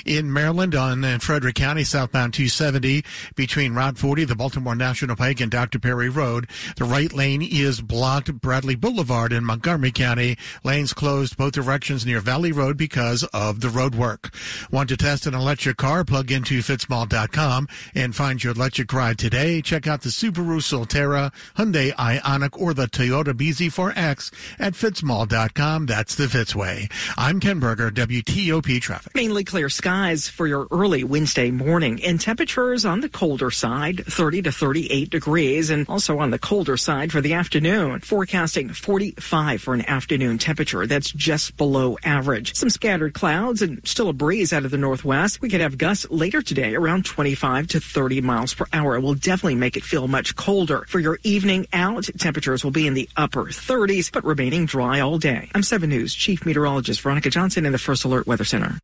In 0.04 0.33
Maryland, 0.33 0.75
on 0.75 1.04
in 1.04 1.21
Frederick 1.21 1.56
County, 1.56 1.85
southbound 1.85 2.35
270 2.35 3.04
between 3.35 3.75
Route 3.75 3.99
40, 3.99 4.25
the 4.25 4.35
Baltimore 4.35 4.75
National 4.75 5.16
Pike, 5.16 5.40
and 5.40 5.50
Dr. 5.50 5.78
Perry 5.78 6.09
Road. 6.09 6.49
The 6.76 6.85
right 6.85 7.12
lane 7.12 7.42
is 7.42 7.80
blocked. 7.80 8.40
Bradley 8.40 8.75
Boulevard 8.75 9.33
in 9.33 9.44
Montgomery 9.44 9.92
County, 9.92 10.37
lanes 10.62 10.92
closed 10.92 11.37
both 11.37 11.52
directions 11.52 12.04
near 12.04 12.21
Valley 12.21 12.52
Road 12.52 12.76
because 12.76 13.25
of 13.33 13.61
the 13.61 13.68
road 13.68 13.94
work. 13.94 14.35
Want 14.71 14.88
to 14.90 14.97
test 14.97 15.26
an 15.26 15.35
electric 15.35 15.76
car? 15.76 16.04
Plug 16.04 16.30
into 16.30 16.61
fitzmall.com 16.61 17.68
and 17.94 18.14
find 18.14 18.42
your 18.42 18.52
electric 18.52 18.92
ride 18.92 19.18
today. 19.18 19.62
Check 19.62 19.87
out 19.87 20.02
the 20.02 20.09
Subaru 20.09 20.61
Solterra, 20.61 21.33
Hyundai 21.56 21.92
Ioniq, 21.94 22.61
or 22.61 22.75
the 22.75 22.87
Toyota 22.87 23.33
BZ4X 23.33 24.33
at 24.59 24.75
fitzmall.com. 24.75 25.87
That's 25.87 26.14
the 26.14 26.26
Fitzway. 26.26 26.90
I'm 27.16 27.40
Ken 27.40 27.61
Berger, 27.61 27.90
WTOP 27.90 28.80
Traffic. 28.80 29.14
Mainly 29.14 29.44
clear 29.54 29.68
skies 29.68 30.28
for 30.28 30.49
your 30.49 30.66
early 30.73 31.04
Wednesday 31.04 31.49
morning 31.49 32.02
and 32.02 32.20
temperatures 32.20 32.84
on 32.84 33.02
the 33.02 33.08
colder 33.08 33.52
side, 33.52 34.04
30 34.04 34.42
to 34.42 34.50
38 34.50 35.11
degrees, 35.11 35.70
and 35.70 35.88
also 35.88 36.18
on 36.18 36.30
the 36.30 36.40
colder 36.40 36.76
side 36.76 37.12
for 37.12 37.20
the 37.20 37.34
afternoon. 37.34 38.00
Forecasting 38.00 38.70
45 38.70 39.62
for 39.62 39.73
an 39.73 39.88
afternoon 39.88 40.38
temperature. 40.38 40.88
That's 40.88 41.12
just 41.12 41.56
below 41.56 41.96
average. 42.02 42.56
Some 42.56 42.68
scattered 42.68 43.14
clouds 43.14 43.62
and 43.62 43.87
still 43.87 44.08
a 44.08 44.12
breeze 44.12 44.52
out 44.52 44.64
of 44.64 44.73
the 44.73 44.76
northwest. 44.76 45.40
We 45.40 45.49
could 45.49 45.61
have 45.61 45.78
gusts 45.78 46.11
later 46.11 46.42
today 46.42 46.75
around 46.75 47.04
25 47.04 47.68
to 47.68 47.78
30 47.78 48.23
miles 48.23 48.54
per 48.54 48.66
hour. 48.73 48.96
It 48.96 49.02
will 49.02 49.14
definitely 49.14 49.54
make 49.54 49.76
it 49.76 49.84
feel 49.84 50.08
much 50.08 50.34
colder. 50.34 50.84
For 50.88 50.99
your 50.99 51.20
evening 51.23 51.68
out, 51.73 52.08
temperatures 52.18 52.64
will 52.64 52.73
be 52.73 52.88
in 52.88 52.94
the 52.94 53.08
upper 53.16 53.44
30s, 53.44 54.11
but 54.11 54.25
remaining 54.25 54.66
dry 54.66 54.99
all 54.99 55.18
day. 55.18 55.49
I'm 55.54 55.62
7 55.62 55.88
News 55.88 56.12
Chief 56.12 56.44
Meteorologist 56.44 57.02
Veronica 57.02 57.30
Johnson 57.30 57.64
in 57.64 57.70
the 57.70 57.78
First 57.78 58.04
Alert 58.04 58.26
Weather 58.26 58.42
Center. 58.42 58.80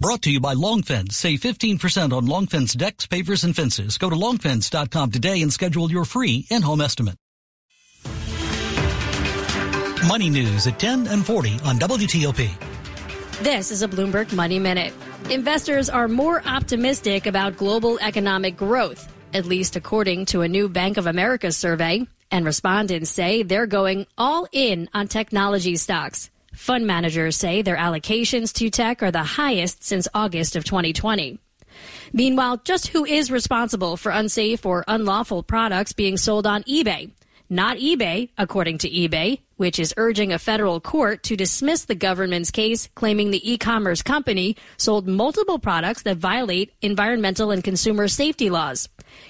Brought 0.00 0.22
to 0.22 0.30
you 0.30 0.38
by 0.38 0.54
Longfence. 0.54 1.10
Save 1.10 1.40
15% 1.40 2.12
on 2.12 2.28
Longfence 2.28 2.76
decks, 2.76 3.08
pavers, 3.08 3.42
and 3.42 3.56
fences. 3.56 3.98
Go 3.98 4.08
to 4.08 4.14
longfence.com 4.14 5.10
today 5.10 5.42
and 5.42 5.52
schedule 5.52 5.90
your 5.90 6.04
free 6.04 6.46
in-home 6.50 6.80
estimate. 6.80 7.16
Money 10.06 10.30
news 10.30 10.68
at 10.68 10.78
10 10.78 11.08
and 11.08 11.26
40 11.26 11.54
on 11.64 11.80
WTOP. 11.80 12.48
This 13.42 13.72
is 13.72 13.82
a 13.82 13.88
Bloomberg 13.88 14.32
Money 14.32 14.60
Minute. 14.60 14.94
Investors 15.30 15.90
are 15.90 16.06
more 16.06 16.46
optimistic 16.46 17.26
about 17.26 17.56
global 17.56 17.98
economic 18.00 18.56
growth, 18.56 19.12
at 19.34 19.46
least 19.46 19.74
according 19.74 20.26
to 20.26 20.42
a 20.42 20.48
new 20.48 20.68
Bank 20.68 20.96
of 20.96 21.08
America 21.08 21.50
survey. 21.50 22.06
And 22.30 22.46
respondents 22.46 23.10
say 23.10 23.42
they're 23.42 23.66
going 23.66 24.06
all 24.16 24.46
in 24.52 24.88
on 24.94 25.08
technology 25.08 25.74
stocks. 25.74 26.30
Fund 26.58 26.88
managers 26.88 27.36
say 27.36 27.62
their 27.62 27.76
allocations 27.76 28.52
to 28.54 28.68
tech 28.68 29.00
are 29.00 29.12
the 29.12 29.22
highest 29.22 29.84
since 29.84 30.08
August 30.12 30.56
of 30.56 30.64
2020. 30.64 31.38
Meanwhile, 32.12 32.62
just 32.64 32.88
who 32.88 33.04
is 33.04 33.30
responsible 33.30 33.96
for 33.96 34.10
unsafe 34.10 34.66
or 34.66 34.84
unlawful 34.88 35.44
products 35.44 35.92
being 35.92 36.16
sold 36.16 36.48
on 36.48 36.64
eBay? 36.64 37.12
Not 37.48 37.76
eBay, 37.76 38.30
according 38.36 38.78
to 38.78 38.90
eBay, 38.90 39.38
which 39.56 39.78
is 39.78 39.94
urging 39.96 40.32
a 40.32 40.38
federal 40.38 40.80
court 40.80 41.22
to 41.22 41.36
dismiss 41.36 41.84
the 41.84 41.94
government's 41.94 42.50
case 42.50 42.88
claiming 42.96 43.30
the 43.30 43.50
e-commerce 43.52 44.02
company 44.02 44.56
sold 44.78 45.06
multiple 45.06 45.60
products 45.60 46.02
that 46.02 46.16
violate 46.16 46.72
environmental 46.82 47.52
and 47.52 47.62
consumer 47.62 48.08
safety 48.08 48.50
laws. 48.50 48.88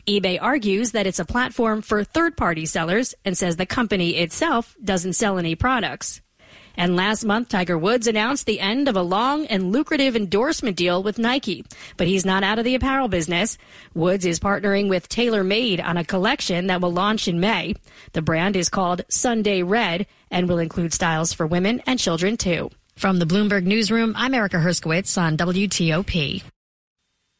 eBay 0.08 0.38
argues 0.40 0.92
that 0.92 1.06
it's 1.06 1.20
a 1.20 1.26
platform 1.26 1.82
for 1.82 2.02
third-party 2.02 2.64
sellers 2.64 3.14
and 3.26 3.36
says 3.36 3.56
the 3.56 3.66
company 3.66 4.16
itself 4.16 4.74
doesn't 4.82 5.12
sell 5.12 5.38
any 5.38 5.54
products. 5.54 6.22
And 6.78 6.94
last 6.94 7.24
month, 7.24 7.48
Tiger 7.48 7.76
Woods 7.76 8.06
announced 8.06 8.46
the 8.46 8.60
end 8.60 8.86
of 8.86 8.94
a 8.94 9.02
long 9.02 9.46
and 9.46 9.72
lucrative 9.72 10.14
endorsement 10.14 10.76
deal 10.76 11.02
with 11.02 11.18
Nike. 11.18 11.64
But 11.96 12.06
he's 12.06 12.24
not 12.24 12.44
out 12.44 12.60
of 12.60 12.64
the 12.64 12.76
apparel 12.76 13.08
business. 13.08 13.58
Woods 13.94 14.24
is 14.24 14.38
partnering 14.38 14.88
with 14.88 15.08
TaylorMade 15.08 15.84
on 15.84 15.96
a 15.96 16.04
collection 16.04 16.68
that 16.68 16.80
will 16.80 16.92
launch 16.92 17.26
in 17.26 17.40
May. 17.40 17.74
The 18.12 18.22
brand 18.22 18.54
is 18.54 18.68
called 18.68 19.02
Sunday 19.08 19.64
Red 19.64 20.06
and 20.30 20.48
will 20.48 20.60
include 20.60 20.94
styles 20.94 21.32
for 21.32 21.48
women 21.48 21.82
and 21.84 21.98
children 21.98 22.36
too. 22.36 22.70
From 22.94 23.18
the 23.18 23.26
Bloomberg 23.26 23.64
Newsroom, 23.64 24.14
I'm 24.16 24.32
Erica 24.32 24.58
Herskowitz 24.58 25.20
on 25.20 25.36
WTOP. 25.36 26.44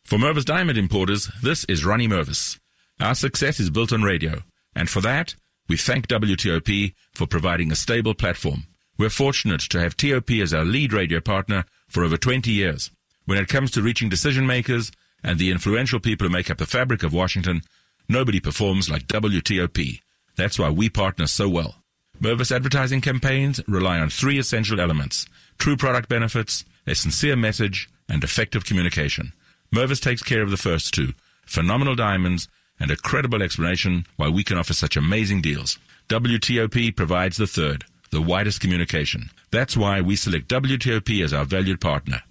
For 0.05 0.19
Mervis 0.19 0.45
Diamond 0.45 0.79
Importers, 0.79 1.31
this 1.45 1.65
is 1.67 1.85
Ronnie 1.85 2.09
Mervis. 2.09 2.59
Our 3.01 3.15
success 3.15 3.61
is 3.61 3.71
built 3.71 3.93
on 3.93 4.03
radio, 4.03 4.43
and 4.75 4.91
for 4.91 5.01
that, 5.03 5.37
we 5.69 5.77
thank 5.77 6.09
WTOP 6.09 6.95
for 7.15 7.29
providing 7.29 7.71
a 7.71 7.77
stable 7.77 8.15
platform. 8.15 8.65
We're 8.99 9.11
fortunate 9.11 9.61
to 9.61 9.79
have 9.79 9.97
TOP 9.97 10.29
as 10.43 10.53
our 10.53 10.65
lead 10.65 10.93
radio 10.93 11.21
partner 11.21 11.65
for 11.87 12.03
over 12.03 12.17
20 12.17 12.51
years. 12.51 12.91
When 13.27 13.39
it 13.39 13.47
comes 13.47 13.71
to 13.71 13.83
reaching 13.83 14.09
decision 14.09 14.45
makers 14.45 14.91
and 15.23 15.39
the 15.39 15.53
influential 15.53 16.01
people 16.01 16.27
who 16.27 16.33
make 16.33 16.51
up 16.51 16.59
the 16.59 16.67
fabric 16.67 17.05
of 17.05 17.13
Washington, 17.13 17.63
nobody 18.09 18.41
performs 18.41 18.91
like 18.91 19.07
WTOP. 19.07 20.01
That's 20.35 20.59
why 20.59 20.71
we 20.71 20.89
partner 20.89 21.29
so 21.29 21.49
well. 21.49 21.77
Mervis 22.21 22.51
advertising 22.51 23.01
campaigns 23.01 23.61
rely 23.69 24.01
on 24.01 24.11
three 24.11 24.37
essential 24.37 24.81
elements 24.81 25.27
true 25.59 25.77
product 25.77 26.09
benefits, 26.09 26.65
a 26.85 26.97
sincere 26.97 27.37
message, 27.37 27.89
and 28.09 28.25
effective 28.25 28.65
communication. 28.65 29.33
Mervis 29.73 30.03
takes 30.03 30.25
care 30.25 30.43
of 30.43 30.51
the 30.51 30.57
first 30.57 30.93
two 30.93 31.13
phenomenal 31.47 31.95
diamonds 31.95 32.49
and 32.81 32.91
a 32.91 32.97
credible 32.97 33.45
explanation 33.45 34.07
why 34.17 34.29
we 34.29 34.43
can 34.43 34.59
offer 34.59 34.75
such 34.75 34.97
amazing 34.97 35.41
deals. 35.41 35.79
WTOP 36.09 36.97
provides 36.97 37.37
the 37.37 37.47
third 37.47 37.85
the 38.11 38.23
widest 38.23 38.61
communication. 38.61 39.31
That's 39.51 39.77
why 39.77 40.01
we 40.01 40.17
select 40.17 40.49
WTOP 40.49 41.23
as 41.23 41.33
our 41.33 41.45
valued 41.45 41.81
partner. 41.81 42.23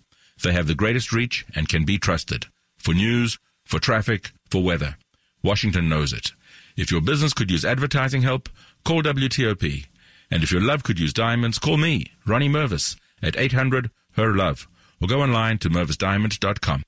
They 0.43 0.53
have 0.53 0.67
the 0.67 0.75
greatest 0.75 1.11
reach 1.11 1.45
and 1.55 1.67
can 1.69 1.85
be 1.85 1.97
trusted 1.97 2.47
for 2.77 2.93
news, 2.93 3.37
for 3.65 3.79
traffic, 3.79 4.31
for 4.49 4.63
weather. 4.63 4.97
Washington 5.43 5.89
knows 5.89 6.13
it. 6.13 6.31
If 6.75 6.91
your 6.91 7.01
business 7.01 7.33
could 7.33 7.51
use 7.51 7.65
advertising 7.65 8.21
help, 8.21 8.49
call 8.85 9.01
WTOP. 9.01 9.85
And 10.29 10.43
if 10.43 10.51
your 10.51 10.61
love 10.61 10.83
could 10.83 10.99
use 10.99 11.13
diamonds, 11.13 11.57
call 11.57 11.77
me, 11.77 12.11
Ronnie 12.25 12.49
Mervis, 12.49 12.97
at 13.21 13.37
800 13.37 13.89
HER 14.13 14.35
LOVE, 14.35 14.67
or 15.01 15.07
go 15.07 15.21
online 15.21 15.57
to 15.59 15.69
mervisdiamond.com. 15.69 16.83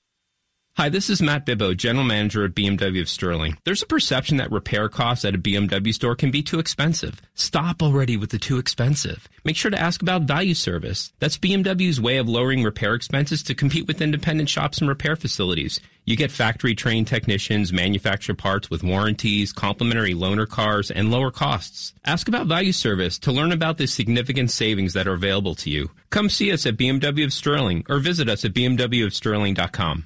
Hi, 0.80 0.88
this 0.88 1.10
is 1.10 1.22
Matt 1.22 1.46
Bibbo, 1.46 1.76
General 1.76 2.06
Manager 2.06 2.46
at 2.46 2.56
BMW 2.56 3.02
of 3.02 3.10
Sterling. 3.10 3.58
There's 3.66 3.82
a 3.82 3.86
perception 3.86 4.38
that 4.38 4.50
repair 4.50 4.88
costs 4.88 5.26
at 5.26 5.36
a 5.36 5.38
BMW 5.38 5.94
store 5.94 6.16
can 6.16 6.32
be 6.32 6.42
too 6.42 6.58
expensive. 6.58 7.22
Stop 7.34 7.84
already 7.84 8.16
with 8.16 8.30
the 8.30 8.40
too 8.40 8.60
expensive. 8.60 9.28
Make 9.44 9.58
sure 9.58 9.72
to 9.72 9.78
ask 9.78 10.02
about 10.02 10.22
value 10.22 10.54
service. 10.54 11.12
That's 11.20 11.38
BMW's 11.38 12.00
way 12.00 12.16
of 12.16 12.30
lowering 12.30 12.64
repair 12.64 12.94
expenses 12.94 13.44
to 13.44 13.56
compete 13.56 13.88
with 13.88 14.02
independent 14.02 14.48
shops 14.48 14.78
and 14.78 14.88
repair 14.88 15.18
facilities. 15.18 15.82
You 16.06 16.16
get 16.16 16.32
factory 16.32 16.76
trained 16.76 17.08
technicians, 17.08 17.74
manufacture 17.74 18.34
parts 18.34 18.70
with 18.70 18.82
warranties, 18.82 19.52
complimentary 19.52 20.14
loaner 20.14 20.48
cars, 20.48 20.90
and 20.92 21.12
lower 21.12 21.30
costs. 21.30 21.94
Ask 22.06 22.30
about 22.30 22.48
value 22.48 22.72
service 22.72 23.20
to 23.20 23.34
learn 23.34 23.52
about 23.52 23.80
the 23.80 23.86
significant 23.86 24.50
savings 24.50 24.94
that 24.94 25.10
are 25.10 25.14
available 25.14 25.56
to 25.56 25.70
you. 25.70 25.92
Come 26.10 26.30
see 26.30 26.54
us 26.54 26.66
at 26.66 26.78
BMW 26.78 27.26
of 27.26 27.34
Sterling 27.34 27.86
or 27.90 28.00
visit 28.00 28.30
us 28.30 28.46
at 28.46 28.54
bmwofsterling.com. 28.54 30.06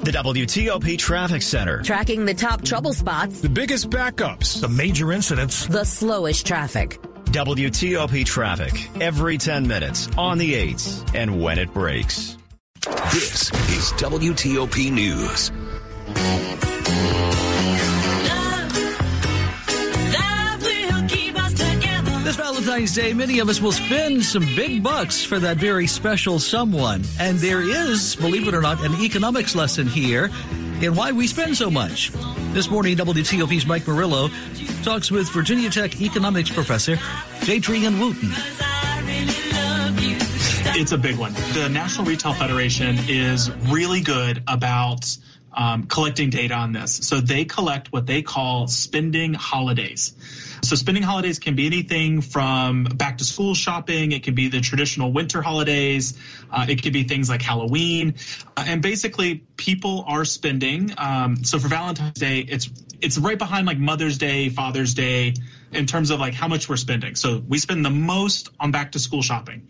The 0.00 0.12
WTOP 0.12 0.96
Traffic 0.96 1.42
Center. 1.42 1.82
Tracking 1.82 2.24
the 2.24 2.32
top 2.32 2.62
trouble 2.64 2.92
spots, 2.92 3.40
the 3.40 3.48
biggest 3.48 3.90
backups, 3.90 4.60
the 4.60 4.68
major 4.68 5.12
incidents, 5.12 5.66
the 5.66 5.84
slowest 5.84 6.46
traffic. 6.46 7.00
WTOP 7.26 8.24
Traffic. 8.24 8.88
Every 9.02 9.36
10 9.36 9.66
minutes, 9.66 10.08
on 10.16 10.38
the 10.38 10.54
8s, 10.54 11.14
and 11.14 11.42
when 11.42 11.58
it 11.58 11.74
breaks. 11.74 12.38
This 13.12 13.50
is 13.52 13.92
WTOP 13.98 14.90
News. 14.92 15.50
Valentine's 22.78 22.94
Day, 22.94 23.12
many 23.12 23.40
of 23.40 23.48
us 23.48 23.60
will 23.60 23.72
spend 23.72 24.24
some 24.24 24.44
big 24.54 24.84
bucks 24.84 25.24
for 25.24 25.40
that 25.40 25.56
very 25.56 25.88
special 25.88 26.38
someone. 26.38 27.02
And 27.18 27.36
there 27.38 27.60
is, 27.60 28.14
believe 28.14 28.46
it 28.46 28.54
or 28.54 28.60
not, 28.60 28.84
an 28.84 28.94
economics 29.02 29.56
lesson 29.56 29.88
here 29.88 30.30
in 30.80 30.94
why 30.94 31.10
we 31.10 31.26
spend 31.26 31.56
so 31.56 31.72
much. 31.72 32.12
This 32.52 32.70
morning, 32.70 32.96
WTOP's 32.96 33.66
Mike 33.66 33.84
Murillo 33.84 34.30
talks 34.84 35.10
with 35.10 35.28
Virginia 35.30 35.70
Tech 35.70 36.00
economics 36.00 36.50
professor 36.50 36.94
Jadrian 37.40 37.98
Wooten. 37.98 38.30
It's 40.80 40.92
a 40.92 40.98
big 40.98 41.16
one. 41.16 41.32
The 41.32 41.68
National 41.68 42.06
Retail 42.06 42.34
Federation 42.34 42.96
is 43.08 43.50
really 43.66 44.02
good 44.02 44.44
about 44.46 45.16
um, 45.52 45.88
collecting 45.88 46.30
data 46.30 46.54
on 46.54 46.72
this. 46.72 46.94
So 46.94 47.20
they 47.20 47.44
collect 47.44 47.92
what 47.92 48.06
they 48.06 48.22
call 48.22 48.68
spending 48.68 49.34
holidays. 49.34 50.14
So 50.62 50.76
spending 50.76 51.02
holidays 51.02 51.38
can 51.38 51.54
be 51.56 51.66
anything 51.66 52.20
from 52.20 52.84
back 52.84 53.18
to 53.18 53.24
school 53.24 53.54
shopping. 53.54 54.12
It 54.12 54.22
can 54.22 54.34
be 54.34 54.48
the 54.48 54.60
traditional 54.60 55.12
winter 55.12 55.42
holidays. 55.42 56.18
Uh, 56.50 56.66
it 56.68 56.82
could 56.82 56.92
be 56.92 57.04
things 57.04 57.28
like 57.28 57.42
Halloween. 57.42 58.14
Uh, 58.56 58.64
and 58.66 58.82
basically 58.82 59.36
people 59.56 60.04
are 60.06 60.24
spending. 60.24 60.92
Um, 60.98 61.44
so 61.44 61.58
for 61.58 61.68
Valentine's 61.68 62.18
Day, 62.18 62.40
it's, 62.40 62.70
it's 63.00 63.18
right 63.18 63.38
behind 63.38 63.66
like 63.66 63.78
Mother's 63.78 64.18
Day, 64.18 64.48
Father's 64.48 64.94
Day 64.94 65.34
in 65.72 65.86
terms 65.86 66.10
of 66.10 66.20
like 66.20 66.34
how 66.34 66.48
much 66.48 66.68
we're 66.68 66.76
spending. 66.76 67.14
So 67.14 67.42
we 67.46 67.58
spend 67.58 67.84
the 67.84 67.90
most 67.90 68.50
on 68.58 68.70
back 68.70 68.92
to 68.92 68.98
school 68.98 69.22
shopping. 69.22 69.68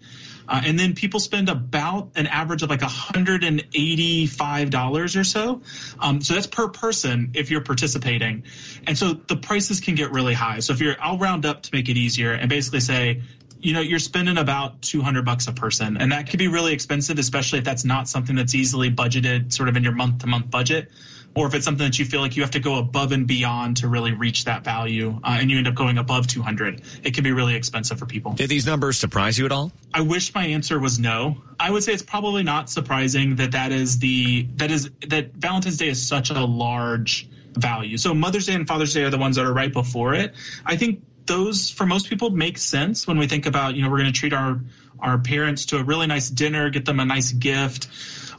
Uh, 0.48 0.62
and 0.64 0.78
then 0.78 0.94
people 0.94 1.20
spend 1.20 1.50
about 1.50 2.12
an 2.16 2.26
average 2.26 2.62
of 2.62 2.70
like 2.70 2.80
$185 2.80 5.20
or 5.20 5.24
so. 5.24 5.60
Um, 6.00 6.22
so 6.22 6.34
that's 6.34 6.46
per 6.46 6.68
person 6.68 7.32
if 7.34 7.50
you're 7.50 7.62
participating. 7.62 8.44
And 8.86 8.96
so 8.96 9.12
the 9.12 9.36
prices 9.36 9.80
can 9.80 9.94
get 9.94 10.10
really 10.10 10.34
high. 10.34 10.60
So 10.60 10.72
if 10.72 10.80
you're, 10.80 10.96
I'll 11.00 11.18
round 11.18 11.44
up 11.44 11.62
to 11.64 11.70
make 11.72 11.88
it 11.88 11.96
easier 11.96 12.32
and 12.32 12.48
basically 12.48 12.80
say, 12.80 13.22
you 13.60 13.72
know, 13.72 13.80
you're 13.80 13.98
spending 13.98 14.38
about 14.38 14.82
200 14.82 15.24
bucks 15.24 15.48
a 15.48 15.52
person. 15.52 15.96
And 15.96 16.12
that 16.12 16.30
could 16.30 16.38
be 16.38 16.48
really 16.48 16.72
expensive, 16.72 17.18
especially 17.18 17.58
if 17.58 17.64
that's 17.64 17.84
not 17.84 18.08
something 18.08 18.36
that's 18.36 18.54
easily 18.54 18.90
budgeted 18.90 19.52
sort 19.52 19.68
of 19.68 19.76
in 19.76 19.82
your 19.82 19.94
month 19.94 20.20
to 20.20 20.28
month 20.28 20.50
budget 20.50 20.90
or 21.38 21.46
if 21.46 21.54
it's 21.54 21.64
something 21.64 21.86
that 21.86 21.98
you 21.98 22.04
feel 22.04 22.20
like 22.20 22.36
you 22.36 22.42
have 22.42 22.50
to 22.50 22.60
go 22.60 22.78
above 22.78 23.12
and 23.12 23.26
beyond 23.26 23.76
to 23.78 23.88
really 23.88 24.12
reach 24.12 24.44
that 24.46 24.64
value 24.64 25.20
uh, 25.22 25.38
and 25.40 25.50
you 25.50 25.58
end 25.58 25.68
up 25.68 25.74
going 25.74 25.96
above 25.96 26.26
200 26.26 26.82
it 27.04 27.14
can 27.14 27.22
be 27.22 27.30
really 27.30 27.54
expensive 27.54 27.98
for 27.98 28.06
people. 28.06 28.32
Did 28.32 28.50
these 28.50 28.66
numbers 28.66 28.98
surprise 28.98 29.38
you 29.38 29.46
at 29.46 29.52
all? 29.52 29.70
I 29.94 30.00
wish 30.00 30.34
my 30.34 30.46
answer 30.46 30.78
was 30.80 30.98
no. 30.98 31.36
I 31.60 31.70
would 31.70 31.84
say 31.84 31.92
it's 31.92 32.02
probably 32.02 32.42
not 32.42 32.68
surprising 32.68 33.36
that 33.36 33.52
that 33.52 33.70
is 33.70 34.00
the 34.00 34.48
that 34.56 34.70
is 34.70 34.90
that 35.06 35.32
valentine's 35.34 35.76
day 35.76 35.88
is 35.88 36.04
such 36.04 36.30
a 36.30 36.44
large 36.44 37.28
value. 37.54 37.96
So 37.96 38.14
mother's 38.14 38.46
day 38.46 38.54
and 38.54 38.66
father's 38.66 38.92
day 38.92 39.04
are 39.04 39.10
the 39.10 39.18
ones 39.18 39.36
that 39.36 39.46
are 39.46 39.52
right 39.52 39.72
before 39.72 40.14
it. 40.14 40.34
I 40.66 40.76
think 40.76 41.02
those 41.28 41.70
for 41.70 41.86
most 41.86 42.08
people 42.08 42.30
make 42.30 42.58
sense 42.58 43.06
when 43.06 43.18
we 43.18 43.28
think 43.28 43.46
about 43.46 43.76
you 43.76 43.82
know 43.82 43.90
we're 43.90 43.98
going 43.98 44.12
to 44.12 44.18
treat 44.18 44.32
our 44.32 44.60
our 44.98 45.18
parents 45.18 45.66
to 45.66 45.76
a 45.76 45.84
really 45.84 46.08
nice 46.08 46.28
dinner 46.28 46.70
get 46.70 46.84
them 46.84 46.98
a 46.98 47.04
nice 47.04 47.30
gift 47.30 47.88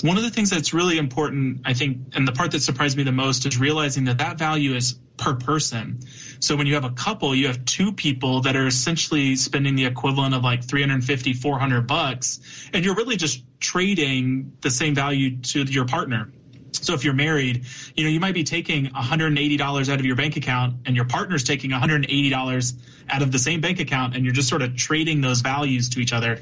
one 0.02 0.15
of 0.15 0.23
the 0.23 0.30
things 0.30 0.49
that's 0.49 0.73
really 0.73 0.97
important, 0.97 1.62
I 1.65 1.73
think, 1.73 2.15
and 2.15 2.25
the 2.25 2.32
part 2.32 2.52
that 2.52 2.62
surprised 2.62 2.95
me 2.95 3.04
the 3.04 3.12
most 3.12 3.45
is 3.45 3.58
realizing 3.58 4.06
that 4.06 4.19
that 4.19 4.38
value 4.38 4.73
is 4.73 4.97
per 5.17 5.34
person. 5.36 5.99
So 6.39 6.56
when 6.56 6.67
you 6.67 6.75
have 6.75 6.86
a 6.86 6.91
couple, 6.91 7.36
you 7.36 7.47
have 7.47 7.65
two 7.65 7.91
people 7.91 8.41
that 8.41 8.56
are 8.56 8.65
essentially 8.65 9.36
spending 9.36 9.75
the 9.75 9.86
equivalent 9.86 10.34
of 10.34 10.43
like 10.43 10.63
350, 10.63 11.34
400 11.34 11.82
bucks, 11.86 12.39
and 12.71 12.86
you're 12.86 12.95
really 12.95 13.17
just 13.17 13.43
trading 13.60 14.54
the 14.62 14.69
same 14.69 14.95
value 14.95 15.39
to 15.39 15.63
your 15.63 15.86
partner. 15.86 16.32
So 16.71 16.93
if 16.93 17.03
you're 17.03 17.13
married, 17.13 17.65
you 17.95 18.03
know, 18.03 18.10
you 18.10 18.19
might 18.19 18.34
be 18.34 18.43
taking 18.43 18.88
$180 18.88 19.89
out 19.89 19.99
of 19.99 20.05
your 20.05 20.15
bank 20.15 20.38
account 20.38 20.75
and 20.86 20.95
your 20.95 21.05
partner's 21.05 21.43
taking 21.43 21.71
$180 21.71 22.73
out 23.10 23.21
of 23.21 23.32
the 23.32 23.39
same 23.39 23.62
bank 23.62 23.79
account 23.79 24.15
and 24.15 24.23
you're 24.23 24.34
just 24.34 24.49
sort 24.49 24.62
of 24.62 24.75
trading 24.75 25.21
those 25.21 25.41
values 25.41 25.89
to 25.89 25.99
each 25.99 26.13
other 26.13 26.41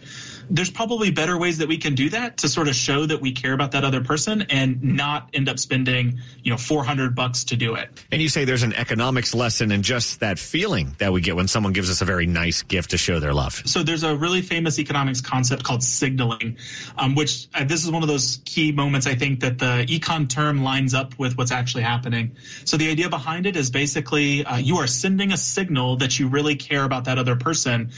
there's 0.50 0.72
probably 0.72 1.12
better 1.12 1.38
ways 1.38 1.60
that 1.60 1.68
we 1.68 1.78
can 1.78 1.96
do 1.96 2.10
that 2.10 2.38
to 2.38 2.50
sort 2.50 2.68
of 2.68 2.76
show 2.76 3.06
that 3.06 3.22
we 3.22 3.32
care 3.32 3.54
about 3.54 3.72
that 3.72 3.84
other 3.84 4.02
person 4.02 4.44
and 4.44 4.82
not 4.82 5.30
end 5.34 5.50
up 5.50 5.60
spending, 5.60 6.20
you 6.44 6.52
know, 6.52 6.58
400 6.58 7.16
bucks 7.16 7.46
to 7.46 7.56
do 7.56 7.76
it. 7.76 7.90
And 8.12 8.22
you 8.22 8.30
say 8.30 8.46
there's 8.46 8.64
an 8.64 8.74
economics 8.74 9.34
lesson 9.34 9.72
in 9.72 9.84
just 9.84 10.20
that 10.22 10.40
feeling 10.40 10.96
that 11.00 11.12
we 11.14 11.22
get 11.22 11.36
when 11.36 11.48
someone 11.48 11.74
gives 11.74 11.90
us 11.90 12.02
a 12.02 12.06
very 12.06 12.26
nice 12.26 12.62
gift 12.62 12.92
to 12.92 12.98
show 12.98 13.20
their 13.20 13.34
love. 13.34 13.62
So 13.66 13.84
there's 13.84 14.04
a 14.04 14.16
really 14.16 14.42
famous 14.42 14.80
economics 14.80 15.22
concept 15.22 15.64
called 15.64 15.84
signaling, 15.84 16.58
um, 16.98 17.16
which 17.16 17.48
uh, 17.54 17.64
this 17.64 17.84
is 17.84 17.92
one 17.92 18.04
of 18.04 18.08
those 18.08 18.40
key 18.46 18.72
moments 18.72 19.08
I 19.08 19.16
think 19.16 19.42
that 19.42 19.60
the 19.60 19.86
econ 19.88 20.30
term 20.30 20.64
lines 20.64 20.94
up 20.94 21.18
with 21.20 21.38
what's 21.38 21.52
actually 21.52 21.84
happening. 21.84 22.36
So 22.66 22.78
the 22.78 22.90
idea 22.90 23.10
behind 23.10 23.46
it 23.46 23.56
is 23.56 23.70
basically 23.70 24.46
uh, 24.46 24.58
you 24.58 24.78
are 24.78 24.88
sending 24.88 25.32
a 25.32 25.38
signal 25.38 25.98
that 25.98 26.20
you 26.20 26.28
really 26.28 26.56
care 26.56 26.84
about 26.84 27.06
that 27.06 27.18
other 27.18 27.36
person. 27.36 27.92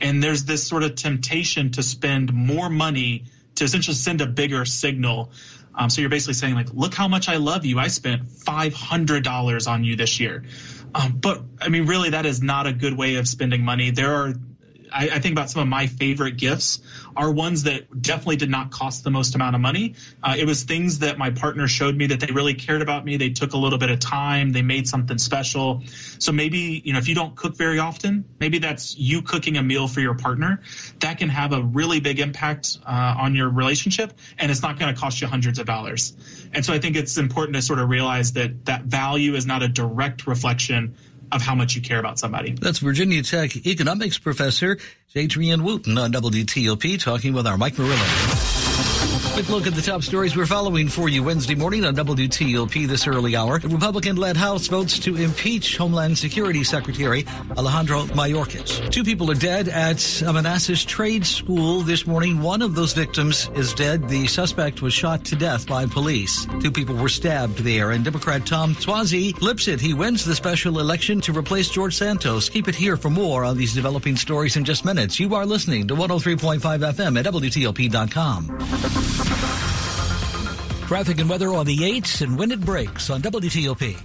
And 0.00 0.22
there's 0.22 0.44
this 0.44 0.66
sort 0.66 0.82
of 0.82 0.94
temptation 0.94 1.70
to 1.72 1.82
spend 1.96 2.32
more 2.32 2.68
money 2.68 3.24
to 3.54 3.64
essentially 3.64 3.94
send 3.94 4.20
a 4.20 4.26
bigger 4.26 4.64
signal. 4.66 5.32
Um, 5.74 5.88
so 5.88 6.02
you're 6.02 6.10
basically 6.10 6.34
saying 6.34 6.54
like, 6.54 6.72
look 6.74 6.94
how 6.94 7.08
much 7.08 7.28
I 7.28 7.36
love 7.36 7.64
you. 7.64 7.78
I 7.78 7.88
spent 7.88 8.24
$500 8.24 9.70
on 9.70 9.84
you 9.84 9.96
this 9.96 10.20
year. 10.20 10.44
Um, 10.94 11.18
but 11.20 11.42
I 11.60 11.68
mean, 11.68 11.86
really, 11.86 12.10
that 12.10 12.26
is 12.26 12.42
not 12.42 12.66
a 12.66 12.72
good 12.72 12.96
way 12.96 13.16
of 13.16 13.26
spending 13.26 13.62
money. 13.62 13.90
There 13.90 14.14
are 14.14 14.34
I, 14.96 15.10
I, 15.12 15.18
think 15.18 15.32
about 15.32 15.50
some 15.50 15.60
of 15.60 15.68
my 15.68 15.86
favorite 15.86 16.38
gifts 16.38 16.80
are 17.14 17.30
ones 17.30 17.64
that 17.64 18.00
definitely 18.00 18.36
did 18.36 18.50
not 18.50 18.70
cost 18.70 19.04
the 19.04 19.10
most 19.10 19.34
amount 19.34 19.54
of 19.54 19.60
money. 19.60 19.94
Uh, 20.22 20.36
it 20.38 20.46
was 20.46 20.62
things 20.64 21.00
that 21.00 21.18
my 21.18 21.30
partner 21.30 21.68
showed 21.68 21.94
me 21.94 22.06
that 22.06 22.20
they 22.20 22.32
really 22.32 22.54
cared 22.54 22.80
about 22.80 23.04
me. 23.04 23.18
They 23.18 23.30
took 23.30 23.52
a 23.52 23.58
little 23.58 23.78
bit 23.78 23.90
of 23.90 23.98
time. 23.98 24.52
They 24.52 24.62
made 24.62 24.88
something 24.88 25.18
special. 25.18 25.82
So 26.18 26.32
maybe, 26.32 26.80
you 26.84 26.94
know, 26.94 26.98
if 26.98 27.08
you 27.08 27.14
don't 27.14 27.36
cook 27.36 27.56
very 27.56 27.78
often, 27.78 28.24
maybe 28.40 28.58
that's 28.58 28.96
you 28.96 29.20
cooking 29.20 29.58
a 29.58 29.62
meal 29.62 29.86
for 29.86 30.00
your 30.00 30.14
partner. 30.14 30.62
That 31.00 31.18
can 31.18 31.28
have 31.28 31.52
a 31.52 31.62
really 31.62 32.00
big 32.00 32.18
impact 32.18 32.78
uh, 32.86 33.14
on 33.18 33.34
your 33.34 33.50
relationship 33.50 34.14
and 34.38 34.50
it's 34.50 34.62
not 34.62 34.78
going 34.78 34.94
to 34.94 34.98
cost 34.98 35.20
you 35.20 35.26
hundreds 35.26 35.58
of 35.58 35.66
dollars. 35.66 36.16
And 36.54 36.64
so 36.64 36.72
I 36.72 36.78
think 36.78 36.96
it's 36.96 37.18
important 37.18 37.56
to 37.56 37.62
sort 37.62 37.80
of 37.80 37.90
realize 37.90 38.32
that 38.32 38.64
that 38.64 38.84
value 38.84 39.34
is 39.34 39.44
not 39.44 39.62
a 39.62 39.68
direct 39.68 40.26
reflection 40.26 40.96
of 41.32 41.42
how 41.42 41.54
much 41.54 41.74
you 41.76 41.82
care 41.82 41.98
about 41.98 42.18
somebody. 42.18 42.52
That's 42.52 42.78
Virginia 42.78 43.22
Tech 43.22 43.66
economics 43.66 44.18
professor 44.18 44.78
Jadrian 45.14 45.62
Wooten 45.62 45.98
on 45.98 46.12
WTOP 46.12 47.00
talking 47.00 47.32
with 47.32 47.46
our 47.46 47.56
Mike 47.56 47.78
Murillo. 47.78 48.65
Quick 49.36 49.50
look 49.50 49.66
at 49.66 49.74
the 49.74 49.82
top 49.82 50.02
stories 50.02 50.34
we're 50.34 50.46
following 50.46 50.88
for 50.88 51.10
you 51.10 51.22
Wednesday 51.22 51.54
morning 51.54 51.84
on 51.84 51.94
WTOP 51.94 52.88
this 52.88 53.06
early 53.06 53.36
hour. 53.36 53.58
The 53.58 53.68
Republican-led 53.68 54.34
House 54.34 54.66
votes 54.66 54.98
to 55.00 55.16
impeach 55.16 55.76
Homeland 55.76 56.16
Security 56.16 56.64
Secretary 56.64 57.26
Alejandro 57.54 58.04
Mayorkas. 58.04 58.90
Two 58.90 59.04
people 59.04 59.30
are 59.30 59.34
dead 59.34 59.68
at 59.68 60.22
a 60.22 60.32
Manassas 60.32 60.86
trade 60.86 61.26
school 61.26 61.82
this 61.82 62.06
morning. 62.06 62.40
One 62.40 62.62
of 62.62 62.74
those 62.74 62.94
victims 62.94 63.50
is 63.54 63.74
dead. 63.74 64.08
The 64.08 64.26
suspect 64.26 64.80
was 64.80 64.94
shot 64.94 65.22
to 65.26 65.36
death 65.36 65.66
by 65.66 65.84
police. 65.84 66.46
Two 66.62 66.72
people 66.72 66.94
were 66.94 67.10
stabbed 67.10 67.58
there. 67.58 67.90
And 67.90 68.06
Democrat 68.06 68.46
Tom 68.46 68.74
Suozzi 68.76 69.36
flips 69.36 69.68
it. 69.68 69.82
He 69.82 69.92
wins 69.92 70.24
the 70.24 70.34
special 70.34 70.80
election 70.80 71.20
to 71.20 71.34
replace 71.34 71.68
George 71.68 71.94
Santos. 71.94 72.48
Keep 72.48 72.68
it 72.68 72.74
here 72.74 72.96
for 72.96 73.10
more 73.10 73.44
on 73.44 73.58
these 73.58 73.74
developing 73.74 74.16
stories 74.16 74.56
in 74.56 74.64
just 74.64 74.86
minutes. 74.86 75.20
You 75.20 75.34
are 75.34 75.44
listening 75.44 75.86
to 75.88 75.94
103.5 75.94 76.60
FM 76.60 77.18
at 77.18 77.26
WTOP.com. 77.26 79.25
Traffic 80.86 81.18
and 81.18 81.28
weather 81.28 81.52
on 81.52 81.66
the 81.66 81.78
8s 81.78 82.22
and 82.22 82.38
when 82.38 82.52
it 82.52 82.60
breaks 82.60 83.10
on 83.10 83.20
WTOP. 83.22 83.96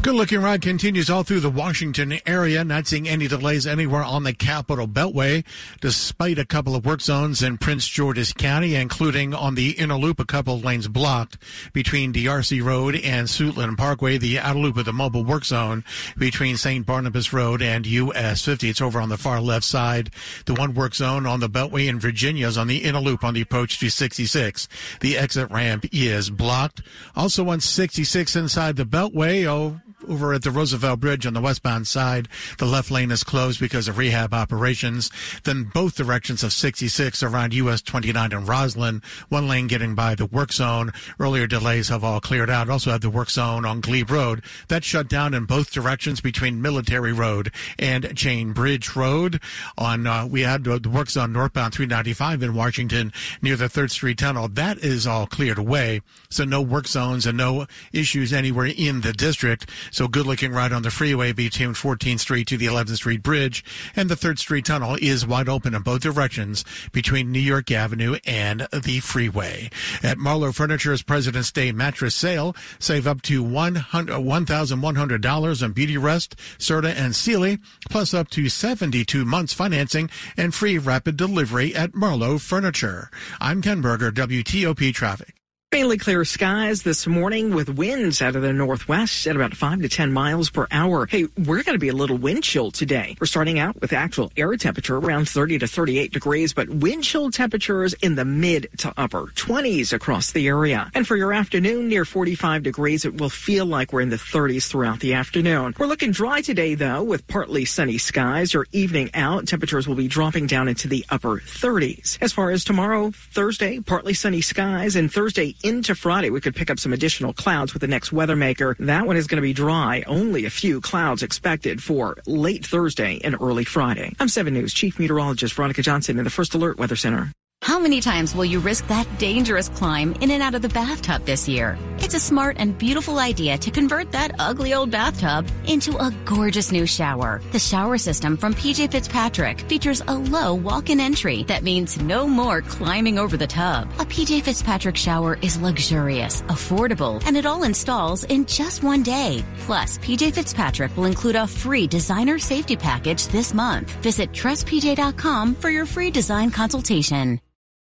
Good 0.00 0.14
looking 0.14 0.40
ride 0.40 0.62
continues 0.62 1.10
all 1.10 1.24
through 1.24 1.40
the 1.40 1.50
Washington 1.50 2.20
area. 2.24 2.62
Not 2.62 2.86
seeing 2.86 3.08
any 3.08 3.26
delays 3.26 3.66
anywhere 3.66 4.04
on 4.04 4.22
the 4.22 4.32
Capitol 4.32 4.86
Beltway, 4.86 5.44
despite 5.80 6.38
a 6.38 6.46
couple 6.46 6.76
of 6.76 6.86
work 6.86 7.00
zones 7.00 7.42
in 7.42 7.58
Prince 7.58 7.86
George's 7.88 8.32
County, 8.32 8.76
including 8.76 9.34
on 9.34 9.56
the 9.56 9.72
inner 9.72 9.96
loop, 9.96 10.20
a 10.20 10.24
couple 10.24 10.54
of 10.54 10.64
lanes 10.64 10.86
blocked 10.86 11.36
between 11.72 12.12
D'Arcy 12.12 12.60
Road 12.62 12.94
and 12.94 13.26
Suitland 13.26 13.76
Parkway. 13.76 14.18
The 14.18 14.38
outer 14.38 14.60
loop 14.60 14.76
of 14.76 14.84
the 14.84 14.92
mobile 14.92 15.24
work 15.24 15.44
zone 15.44 15.82
between 16.16 16.56
St. 16.56 16.86
Barnabas 16.86 17.32
Road 17.32 17.60
and 17.60 17.84
US 17.84 18.44
50. 18.44 18.68
It's 18.68 18.80
over 18.80 19.00
on 19.00 19.08
the 19.08 19.18
far 19.18 19.40
left 19.40 19.66
side. 19.66 20.10
The 20.46 20.54
one 20.54 20.74
work 20.74 20.94
zone 20.94 21.26
on 21.26 21.40
the 21.40 21.50
Beltway 21.50 21.88
in 21.88 21.98
Virginia 21.98 22.46
is 22.46 22.56
on 22.56 22.68
the 22.68 22.84
inner 22.84 23.00
loop 23.00 23.24
on 23.24 23.34
the 23.34 23.42
approach 23.42 23.80
to 23.80 23.90
66. 23.90 24.68
The 25.00 25.18
exit 25.18 25.50
ramp 25.50 25.86
is 25.92 26.30
blocked. 26.30 26.82
Also 27.16 27.48
on 27.48 27.60
66 27.60 28.36
inside 28.36 28.76
the 28.76 28.86
Beltway, 28.86 29.44
oh, 29.44 29.80
over 30.06 30.32
at 30.32 30.42
the 30.42 30.50
Roosevelt 30.50 31.00
Bridge 31.00 31.26
on 31.26 31.34
the 31.34 31.40
westbound 31.40 31.86
side. 31.86 32.28
The 32.58 32.66
left 32.66 32.90
lane 32.90 33.10
is 33.10 33.24
closed 33.24 33.60
because 33.60 33.88
of 33.88 33.98
rehab 33.98 34.32
operations. 34.32 35.10
Then 35.44 35.64
both 35.64 35.96
directions 35.96 36.42
of 36.42 36.52
66 36.52 37.22
around 37.22 37.54
US 37.54 37.82
29 37.82 38.32
and 38.32 38.46
Rosslyn, 38.46 39.02
One 39.28 39.48
lane 39.48 39.66
getting 39.66 39.94
by 39.94 40.14
the 40.14 40.26
work 40.26 40.52
zone. 40.52 40.92
Earlier 41.18 41.46
delays 41.46 41.88
have 41.88 42.04
all 42.04 42.20
cleared 42.20 42.50
out. 42.50 42.70
Also 42.70 42.90
have 42.90 43.00
the 43.00 43.10
work 43.10 43.30
zone 43.30 43.64
on 43.64 43.80
Glebe 43.80 44.10
Road. 44.10 44.42
That 44.68 44.84
shut 44.84 45.08
down 45.08 45.34
in 45.34 45.44
both 45.44 45.72
directions 45.72 46.20
between 46.20 46.62
Military 46.62 47.12
Road 47.12 47.52
and 47.78 48.16
Chain 48.16 48.52
Bridge 48.52 48.94
Road. 48.94 49.40
On 49.76 50.06
uh, 50.06 50.26
we 50.26 50.42
had 50.42 50.64
the 50.64 50.90
work 50.90 51.10
zone 51.10 51.32
northbound 51.32 51.74
395 51.74 52.42
in 52.42 52.54
Washington 52.54 53.12
near 53.42 53.56
the 53.56 53.68
Third 53.68 53.90
Street 53.90 54.18
Tunnel. 54.18 54.48
That 54.48 54.78
is 54.78 55.06
all 55.06 55.26
cleared 55.26 55.58
away. 55.58 56.02
So 56.30 56.44
no 56.44 56.60
work 56.60 56.86
zones 56.86 57.26
and 57.26 57.36
no 57.36 57.66
issues 57.92 58.32
anywhere 58.32 58.66
in 58.66 59.00
the 59.00 59.12
district. 59.12 59.70
So 59.90 60.08
good 60.08 60.26
looking 60.26 60.52
ride 60.52 60.72
on 60.72 60.82
the 60.82 60.90
freeway 60.90 61.32
between 61.32 61.70
14th 61.70 62.20
Street 62.20 62.46
to 62.48 62.56
the 62.56 62.66
11th 62.66 62.96
Street 62.96 63.22
Bridge 63.22 63.64
and 63.96 64.08
the 64.08 64.14
3rd 64.14 64.38
Street 64.38 64.64
Tunnel 64.64 64.96
is 65.00 65.26
wide 65.26 65.48
open 65.48 65.74
in 65.74 65.82
both 65.82 66.02
directions 66.02 66.64
between 66.92 67.32
New 67.32 67.38
York 67.38 67.70
Avenue 67.70 68.16
and 68.26 68.66
the 68.72 69.00
freeway. 69.00 69.70
At 70.02 70.18
Marlo 70.18 70.54
Furniture's 70.54 71.02
President's 71.02 71.52
Day 71.52 71.72
mattress 71.72 72.14
sale, 72.14 72.54
save 72.78 73.06
up 73.06 73.22
to 73.22 73.42
$1,100 73.42 73.92
uh, 73.92 75.64
on 75.64 75.74
Beautyrest, 75.74 76.34
Serta, 76.58 76.94
and 76.94 77.14
Sealy, 77.14 77.58
plus 77.88 78.14
up 78.14 78.28
to 78.30 78.48
72 78.48 79.24
months 79.24 79.52
financing 79.52 80.10
and 80.36 80.54
free 80.54 80.78
rapid 80.78 81.16
delivery 81.16 81.74
at 81.74 81.92
Marlo 81.92 82.40
Furniture. 82.40 83.10
I'm 83.40 83.62
Ken 83.62 83.80
Berger, 83.80 84.10
WTOP 84.10 84.92
Traffic. 84.94 85.37
Mainly 85.70 85.98
clear 85.98 86.24
skies 86.24 86.82
this 86.82 87.06
morning 87.06 87.54
with 87.54 87.68
winds 87.68 88.22
out 88.22 88.34
of 88.34 88.40
the 88.40 88.54
northwest 88.54 89.26
at 89.26 89.36
about 89.36 89.54
5 89.54 89.82
to 89.82 89.88
10 89.90 90.10
miles 90.14 90.48
per 90.48 90.66
hour. 90.70 91.04
Hey, 91.04 91.26
we're 91.36 91.62
going 91.62 91.74
to 91.74 91.78
be 91.78 91.90
a 91.90 91.94
little 91.94 92.16
wind 92.16 92.42
chill 92.42 92.70
today. 92.70 93.18
We're 93.20 93.26
starting 93.26 93.58
out 93.58 93.78
with 93.78 93.92
actual 93.92 94.32
air 94.34 94.56
temperature 94.56 94.96
around 94.96 95.28
30 95.28 95.58
to 95.58 95.66
38 95.66 96.10
degrees, 96.10 96.54
but 96.54 96.70
wind 96.70 97.04
chill 97.04 97.30
temperatures 97.30 97.92
in 98.00 98.14
the 98.14 98.24
mid 98.24 98.68
to 98.78 98.94
upper 98.96 99.26
20s 99.26 99.92
across 99.92 100.32
the 100.32 100.48
area. 100.48 100.90
And 100.94 101.06
for 101.06 101.16
your 101.16 101.34
afternoon, 101.34 101.88
near 101.88 102.06
45 102.06 102.62
degrees, 102.62 103.04
it 103.04 103.20
will 103.20 103.28
feel 103.28 103.66
like 103.66 103.92
we're 103.92 104.00
in 104.00 104.08
the 104.08 104.16
30s 104.16 104.70
throughout 104.70 105.00
the 105.00 105.12
afternoon. 105.12 105.74
We're 105.78 105.84
looking 105.84 106.12
dry 106.12 106.40
today, 106.40 106.76
though, 106.76 107.02
with 107.02 107.28
partly 107.28 107.66
sunny 107.66 107.98
skies. 107.98 108.54
Your 108.54 108.66
evening 108.72 109.10
out, 109.12 109.46
temperatures 109.46 109.86
will 109.86 109.96
be 109.96 110.08
dropping 110.08 110.46
down 110.46 110.66
into 110.66 110.88
the 110.88 111.04
upper 111.10 111.40
30s. 111.40 112.16
As 112.22 112.32
far 112.32 112.48
as 112.48 112.64
tomorrow, 112.64 113.10
Thursday, 113.10 113.80
partly 113.80 114.14
sunny 114.14 114.40
skies, 114.40 114.96
and 114.96 115.12
Thursday, 115.12 115.56
into 115.62 115.94
Friday, 115.94 116.30
we 116.30 116.40
could 116.40 116.54
pick 116.54 116.70
up 116.70 116.78
some 116.78 116.92
additional 116.92 117.32
clouds 117.32 117.72
with 117.72 117.80
the 117.80 117.88
next 117.88 118.12
weather 118.12 118.36
maker. 118.36 118.76
That 118.78 119.06
one 119.06 119.16
is 119.16 119.26
going 119.26 119.36
to 119.36 119.42
be 119.42 119.52
dry. 119.52 120.04
Only 120.06 120.44
a 120.44 120.50
few 120.50 120.80
clouds 120.80 121.22
expected 121.22 121.82
for 121.82 122.16
late 122.26 122.64
Thursday 122.66 123.20
and 123.24 123.36
early 123.40 123.64
Friday. 123.64 124.14
I'm 124.20 124.28
7 124.28 124.52
News 124.52 124.72
Chief 124.72 124.98
Meteorologist 124.98 125.54
Veronica 125.54 125.82
Johnson 125.82 126.18
in 126.18 126.24
the 126.24 126.30
First 126.30 126.54
Alert 126.54 126.78
Weather 126.78 126.96
Center. 126.96 127.32
How 127.68 127.78
many 127.78 128.00
times 128.00 128.34
will 128.34 128.46
you 128.46 128.60
risk 128.60 128.86
that 128.86 129.06
dangerous 129.18 129.68
climb 129.68 130.14
in 130.22 130.30
and 130.30 130.42
out 130.42 130.54
of 130.54 130.62
the 130.62 130.70
bathtub 130.70 131.26
this 131.26 131.46
year? 131.46 131.76
It's 131.98 132.14
a 132.14 132.18
smart 132.18 132.56
and 132.58 132.78
beautiful 132.78 133.18
idea 133.18 133.58
to 133.58 133.70
convert 133.70 134.10
that 134.12 134.34
ugly 134.38 134.72
old 134.72 134.90
bathtub 134.90 135.46
into 135.66 135.94
a 135.98 136.10
gorgeous 136.24 136.72
new 136.72 136.86
shower. 136.86 137.42
The 137.52 137.58
shower 137.58 137.98
system 137.98 138.38
from 138.38 138.54
PJ 138.54 138.90
Fitzpatrick 138.90 139.60
features 139.68 140.02
a 140.08 140.14
low 140.14 140.54
walk-in 140.54 140.98
entry 140.98 141.42
that 141.44 141.62
means 141.62 142.00
no 142.00 142.26
more 142.26 142.62
climbing 142.62 143.18
over 143.18 143.36
the 143.36 143.46
tub. 143.46 143.90
A 143.98 144.06
PJ 144.06 144.42
Fitzpatrick 144.44 144.96
shower 144.96 145.38
is 145.42 145.60
luxurious, 145.60 146.40
affordable, 146.42 147.22
and 147.26 147.36
it 147.36 147.44
all 147.44 147.64
installs 147.64 148.24
in 148.24 148.46
just 148.46 148.82
one 148.82 149.02
day. 149.02 149.44
Plus, 149.66 149.98
PJ 149.98 150.32
Fitzpatrick 150.32 150.96
will 150.96 151.04
include 151.04 151.36
a 151.36 151.46
free 151.46 151.86
designer 151.86 152.38
safety 152.38 152.76
package 152.76 153.26
this 153.28 153.52
month. 153.52 153.90
Visit 154.02 154.32
trustpj.com 154.32 155.54
for 155.54 155.68
your 155.68 155.84
free 155.86 156.10
design 156.10 156.50
consultation. 156.50 157.38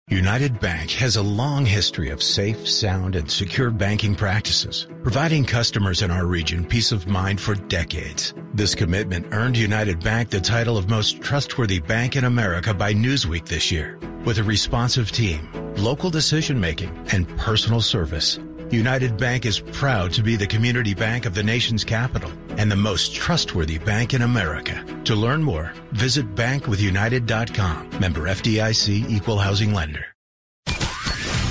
United 0.10 0.60
Bank 0.60 0.92
has 0.92 1.16
a 1.16 1.22
long 1.22 1.66
history 1.66 2.10
of 2.10 2.22
safe, 2.22 2.68
sound, 2.68 3.16
and 3.16 3.32
secure 3.32 3.72
banking 3.72 4.14
practices, 4.14 4.88
providing 5.04 5.46
customers 5.46 6.02
in 6.02 6.12
our 6.12 6.26
region 6.26 6.66
peace 6.66 6.92
of 6.92 7.08
mind 7.08 7.40
for 7.40 7.56
decades. 7.56 8.34
This 8.54 8.76
commitment 8.76 9.28
earned 9.32 9.58
United 9.58 10.04
Bank 10.04 10.30
the 10.30 10.42
title 10.42 10.78
of 10.78 10.90
most 10.90 11.22
trustworthy 11.22 11.80
bank 11.80 12.16
in 12.18 12.26
America 12.26 12.74
by 12.74 12.94
Newsweek 12.94 13.46
this 13.48 13.72
year. 13.72 14.00
With 14.26 14.38
a 14.38 14.44
responsive 14.44 15.12
team, 15.12 15.50
local 15.78 16.10
decision 16.10 16.60
making, 16.60 16.92
and 17.14 17.28
personal 17.38 17.82
service, 17.82 18.38
United 18.72 19.18
Bank 19.18 19.46
is 19.46 19.60
proud 19.60 20.14
to 20.14 20.24
be 20.24 20.36
the 20.36 20.48
community 20.48 20.94
bank 20.94 21.26
of 21.26 21.34
the 21.34 21.44
nation's 21.44 21.84
capital 21.84 22.32
and 22.58 22.72
the 22.72 22.76
most 22.76 23.14
trustworthy 23.14 23.78
bank 23.78 24.14
in 24.14 24.22
America. 24.22 24.84
To 25.06 25.16
learn 25.16 25.44
more, 25.44 25.74
visit 25.92 26.36
bankwithunited.com. 26.36 28.00
Member 28.00 28.22
FDIC 28.22 29.10
Equal 29.10 29.38
Housing 29.38 29.74
Lender. 29.74 30.06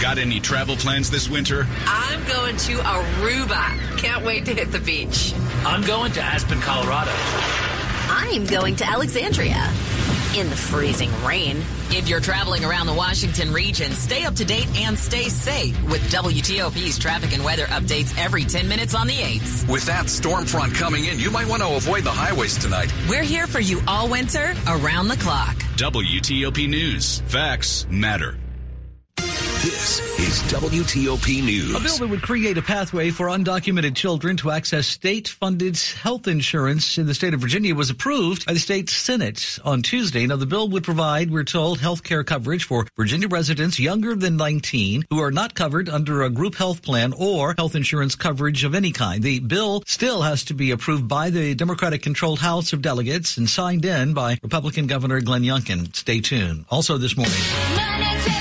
Got 0.01 0.17
any 0.17 0.41
travel 0.41 0.77
plans 0.77 1.11
this 1.11 1.29
winter? 1.29 1.67
I'm 1.87 2.25
going 2.27 2.57
to 2.57 2.77
Aruba. 2.79 3.99
Can't 3.99 4.25
wait 4.25 4.47
to 4.47 4.55
hit 4.55 4.73
the 4.73 4.81
beach. 4.81 5.35
I'm 5.65 5.83
going 5.83 6.13
to 6.13 6.23
Aspen, 6.23 6.59
Colorado. 6.61 7.13
I'm 8.09 8.47
going 8.47 8.77
to 8.77 8.87
Alexandria. 8.87 9.71
In 10.37 10.49
the 10.49 10.55
freezing 10.55 11.11
rain. 11.25 11.57
If 11.91 12.09
you're 12.09 12.21
traveling 12.21 12.65
around 12.65 12.87
the 12.87 12.95
Washington 12.95 13.53
region, 13.53 13.91
stay 13.93 14.25
up 14.25 14.37
to 14.37 14.45
date 14.45 14.69
and 14.77 14.97
stay 14.97 15.25
safe 15.25 15.77
with 15.85 16.01
WTOP's 16.13 17.01
traffic 17.01 17.33
and 17.33 17.45
weather 17.45 17.67
updates 17.67 18.17
every 18.17 18.45
10 18.45 18.69
minutes 18.69 18.95
on 18.95 19.09
the 19.09 19.15
8s. 19.15 19.69
With 19.69 19.85
that 19.87 20.09
storm 20.09 20.47
front 20.47 20.75
coming 20.75 21.07
in, 21.07 21.19
you 21.19 21.33
might 21.33 21.49
want 21.49 21.63
to 21.63 21.75
avoid 21.75 22.05
the 22.05 22.13
highways 22.13 22.57
tonight. 22.57 22.95
We're 23.09 23.25
here 23.25 23.49
for 23.49 23.61
you 23.61 23.83
all 23.89 24.09
winter, 24.09 24.55
around 24.69 25.09
the 25.09 25.17
clock. 25.17 25.57
WTOP 25.77 26.69
News. 26.69 27.21
Facts 27.27 27.87
matter. 27.91 28.37
This 29.63 30.01
is 30.19 30.43
WTOP 30.55 31.45
News. 31.45 31.77
A 31.77 31.81
bill 31.81 31.99
that 31.99 32.09
would 32.09 32.23
create 32.23 32.57
a 32.57 32.63
pathway 32.63 33.11
for 33.11 33.27
undocumented 33.27 33.95
children 33.95 34.39
to 34.39 34.51
access 34.51 34.87
state 34.87 35.29
funded 35.29 35.77
health 35.77 36.27
insurance 36.27 36.97
in 36.97 37.07
the 37.07 37.13
state 37.13 37.35
of 37.35 37.41
Virginia 37.41 37.75
was 37.75 37.91
approved 37.91 38.47
by 38.47 38.55
the 38.55 38.59
state 38.59 38.89
Senate 38.89 39.59
on 39.63 39.83
Tuesday. 39.83 40.27
Now, 40.27 40.37
the 40.37 40.47
bill 40.47 40.71
would 40.71 40.83
provide, 40.83 41.31
we're 41.31 41.45
told, 41.45 41.79
health 41.79 42.03
care 42.03 42.25
coverage 42.25 42.65
for 42.65 42.87
Virginia 42.97 43.29
residents 43.29 43.79
younger 43.79 44.17
than 44.17 44.39
19 44.39 45.05
who 45.11 45.21
are 45.21 45.31
not 45.31 45.53
covered 45.53 45.91
under 45.91 46.23
a 46.23 46.31
group 46.31 46.55
health 46.55 46.81
plan 46.81 47.13
or 47.13 47.55
health 47.59 47.75
insurance 47.75 48.15
coverage 48.15 48.65
of 48.65 48.75
any 48.75 48.93
kind. 48.93 49.23
The 49.23 49.41
bill 49.41 49.83
still 49.87 50.23
has 50.23 50.43
to 50.45 50.55
be 50.55 50.71
approved 50.71 51.07
by 51.07 51.29
the 51.29 51.55
Democratic 51.55 52.01
controlled 52.01 52.39
House 52.39 52.73
of 52.73 52.81
Delegates 52.81 53.37
and 53.37 53.47
signed 53.47 53.85
in 53.85 54.15
by 54.15 54.39
Republican 54.43 54.87
Governor 54.87 55.21
Glenn 55.21 55.43
Youngkin. 55.43 55.95
Stay 55.95 56.23
tuned. 56.23 56.65
Also 56.71 56.97
this 56.97 57.15
morning. 57.15 58.40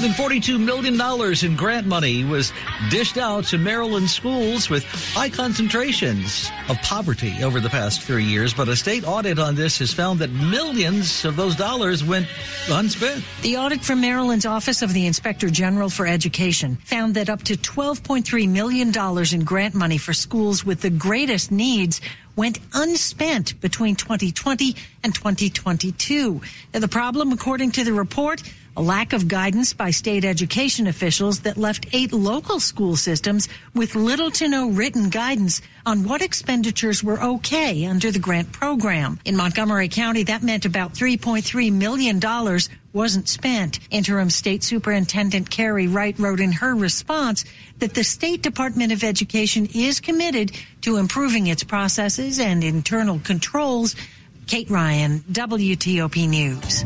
Than 0.00 0.12
$42 0.12 0.58
million 0.58 0.98
in 1.44 1.56
grant 1.56 1.86
money 1.86 2.24
was 2.24 2.54
dished 2.88 3.18
out 3.18 3.44
to 3.48 3.58
Maryland 3.58 4.08
schools 4.08 4.70
with 4.70 4.82
high 5.12 5.28
concentrations 5.28 6.50
of 6.70 6.78
poverty 6.78 7.34
over 7.42 7.60
the 7.60 7.68
past 7.68 8.00
three 8.00 8.24
years. 8.24 8.54
But 8.54 8.68
a 8.68 8.76
state 8.76 9.06
audit 9.06 9.38
on 9.38 9.56
this 9.56 9.78
has 9.80 9.92
found 9.92 10.20
that 10.20 10.30
millions 10.30 11.26
of 11.26 11.36
those 11.36 11.54
dollars 11.54 12.02
went 12.02 12.28
unspent. 12.70 13.22
The 13.42 13.58
audit 13.58 13.82
from 13.82 14.00
Maryland's 14.00 14.46
Office 14.46 14.80
of 14.80 14.94
the 14.94 15.06
Inspector 15.06 15.50
General 15.50 15.90
for 15.90 16.06
Education 16.06 16.76
found 16.76 17.12
that 17.16 17.28
up 17.28 17.42
to 17.42 17.58
$12.3 17.58 18.48
million 18.48 18.92
in 19.34 19.44
grant 19.44 19.74
money 19.74 19.98
for 19.98 20.14
schools 20.14 20.64
with 20.64 20.80
the 20.80 20.88
greatest 20.88 21.52
needs 21.52 22.00
went 22.40 22.58
unspent 22.72 23.60
between 23.60 23.94
2020 23.94 24.74
and 25.04 25.14
2022. 25.14 26.40
Now, 26.72 26.80
the 26.80 26.88
problem, 26.88 27.32
according 27.32 27.72
to 27.72 27.84
the 27.84 27.92
report, 27.92 28.42
a 28.78 28.80
lack 28.80 29.12
of 29.12 29.28
guidance 29.28 29.74
by 29.74 29.90
state 29.90 30.24
education 30.24 30.86
officials 30.86 31.40
that 31.40 31.58
left 31.58 31.88
eight 31.92 32.14
local 32.14 32.58
school 32.58 32.96
systems 32.96 33.46
with 33.74 33.94
little 33.94 34.30
to 34.30 34.48
no 34.48 34.70
written 34.70 35.10
guidance 35.10 35.60
on 35.84 36.04
what 36.04 36.22
expenditures 36.22 37.04
were 37.04 37.22
okay 37.22 37.84
under 37.84 38.10
the 38.10 38.18
grant 38.18 38.50
program. 38.52 39.20
In 39.26 39.36
Montgomery 39.36 39.88
County, 39.88 40.22
that 40.22 40.42
meant 40.42 40.64
about 40.64 40.94
$3.3 40.94 41.70
million 41.70 42.18
wasn't 42.92 43.28
spent. 43.28 43.78
Interim 43.90 44.30
State 44.30 44.62
Superintendent 44.64 45.50
Carey 45.50 45.86
Wright 45.86 46.18
wrote 46.18 46.40
in 46.40 46.52
her 46.52 46.74
response 46.74 47.44
that 47.78 47.94
the 47.94 48.04
State 48.04 48.42
Department 48.42 48.92
of 48.92 49.04
Education 49.04 49.68
is 49.74 50.00
committed 50.00 50.52
to 50.82 50.96
improving 50.96 51.46
its 51.46 51.62
processes 51.64 52.40
and 52.40 52.64
internal 52.64 53.20
controls 53.20 53.94
Kate 54.46 54.68
Ryan, 54.68 55.20
WTOP 55.30 56.28
News. 56.28 56.84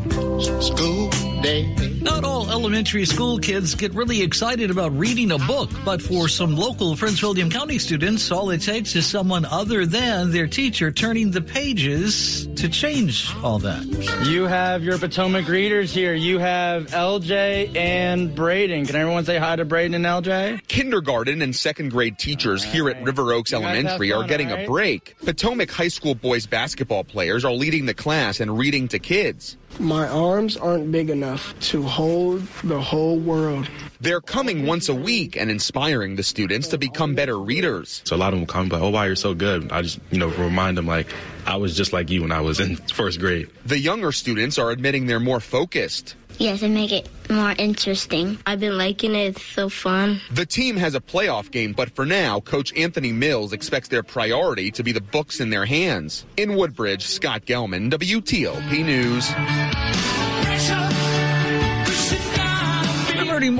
School 1.45 1.75
day. 1.75 1.95
Not 2.01 2.23
all 2.23 2.51
elementary 2.51 3.05
school 3.05 3.39
kids 3.39 3.73
get 3.73 3.93
really 3.93 4.21
excited 4.21 4.69
about 4.69 4.95
reading 4.97 5.31
a 5.31 5.37
book, 5.39 5.71
but 5.83 6.01
for 6.01 6.27
some 6.27 6.55
local 6.55 6.95
Prince 6.95 7.21
William 7.21 7.49
County 7.49 7.79
students, 7.79 8.31
all 8.31 8.51
it 8.51 8.61
takes 8.61 8.95
is 8.95 9.05
someone 9.07 9.45
other 9.45 9.85
than 9.85 10.31
their 10.31 10.45
teacher 10.45 10.91
turning 10.91 11.31
the 11.31 11.41
pages 11.41 12.47
to 12.55 12.69
change 12.69 13.33
all 13.43 13.57
that. 13.59 13.83
You 14.27 14.43
have 14.43 14.83
your 14.83 14.99
Potomac 14.99 15.47
readers 15.47 15.93
here. 15.93 16.13
You 16.13 16.37
have 16.39 16.87
LJ 16.87 17.75
and 17.75 18.35
Braden. 18.35 18.85
Can 18.85 18.95
everyone 18.95 19.25
say 19.25 19.37
hi 19.37 19.55
to 19.55 19.65
Braden 19.65 19.95
and 19.95 20.05
LJ? 20.05 20.67
Kindergarten 20.67 21.41
and 21.41 21.55
second 21.55 21.89
grade 21.89 22.19
teachers 22.19 22.63
right. 22.63 22.73
here 22.73 22.89
at 22.89 23.03
River 23.03 23.33
Oaks 23.33 23.51
Elementary 23.51 24.11
fun, 24.11 24.23
are 24.23 24.27
getting 24.27 24.49
right? 24.49 24.63
a 24.63 24.67
break. 24.67 25.15
Potomac 25.25 25.71
High 25.71 25.87
School 25.87 26.13
boys 26.13 26.45
basketball 26.45 27.03
players 27.03 27.43
are 27.43 27.53
leading 27.53 27.87
the 27.87 27.93
class 27.95 28.39
and 28.39 28.57
reading 28.57 28.87
to 28.89 28.99
kids. 28.99 29.57
My 29.79 30.07
arms 30.07 30.55
aren't 30.55 30.89
big 30.91 31.09
enough 31.09 31.57
to 31.71 31.83
hold 31.83 32.41
the 32.63 32.79
whole 32.79 33.19
world. 33.19 33.69
They're 33.99 34.21
coming 34.21 34.65
once 34.65 34.87
a 34.87 34.95
week 34.95 35.35
and 35.35 35.51
inspiring 35.51 36.15
the 36.15 36.23
students 36.23 36.69
to 36.69 36.77
become 36.77 37.13
better 37.13 37.37
readers. 37.37 38.01
So 38.05 38.15
a 38.15 38.17
lot 38.17 38.33
of 38.33 38.39
them 38.39 38.47
come 38.47 38.69
like, 38.69 38.81
oh, 38.81 38.89
wow, 38.89 39.03
you're 39.03 39.15
so 39.17 39.33
good. 39.33 39.71
I 39.71 39.81
just, 39.81 39.99
you 40.11 40.19
know, 40.19 40.27
remind 40.27 40.77
them 40.77 40.87
like, 40.87 41.07
I 41.45 41.57
was 41.57 41.75
just 41.75 41.91
like 41.91 42.09
you 42.09 42.21
when 42.21 42.31
I 42.31 42.41
was 42.41 42.59
in 42.59 42.75
first 42.93 43.19
grade. 43.19 43.49
The 43.65 43.77
younger 43.77 44.11
students 44.11 44.57
are 44.57 44.71
admitting 44.71 45.07
they're 45.07 45.19
more 45.19 45.41
focused. 45.41 46.15
Yes, 46.37 46.61
and 46.61 46.73
make 46.73 46.91
it 46.91 47.09
more 47.29 47.53
interesting. 47.57 48.37
I've 48.45 48.59
been 48.59 48.77
liking 48.77 49.15
it. 49.15 49.35
It's 49.35 49.43
so 49.43 49.69
fun. 49.69 50.19
The 50.31 50.45
team 50.45 50.75
has 50.77 50.95
a 50.95 50.99
playoff 50.99 51.49
game, 51.49 51.73
but 51.73 51.89
for 51.95 52.05
now, 52.05 52.39
Coach 52.41 52.73
Anthony 52.75 53.13
Mills 53.13 53.53
expects 53.53 53.87
their 53.87 54.03
priority 54.03 54.69
to 54.71 54.83
be 54.83 54.91
the 54.91 55.01
books 55.01 55.39
in 55.39 55.49
their 55.49 55.65
hands. 55.65 56.25
In 56.37 56.55
Woodbridge, 56.55 57.05
Scott 57.05 57.45
Gelman, 57.45 57.89
WTOP 57.89 58.85
News. 58.85 59.84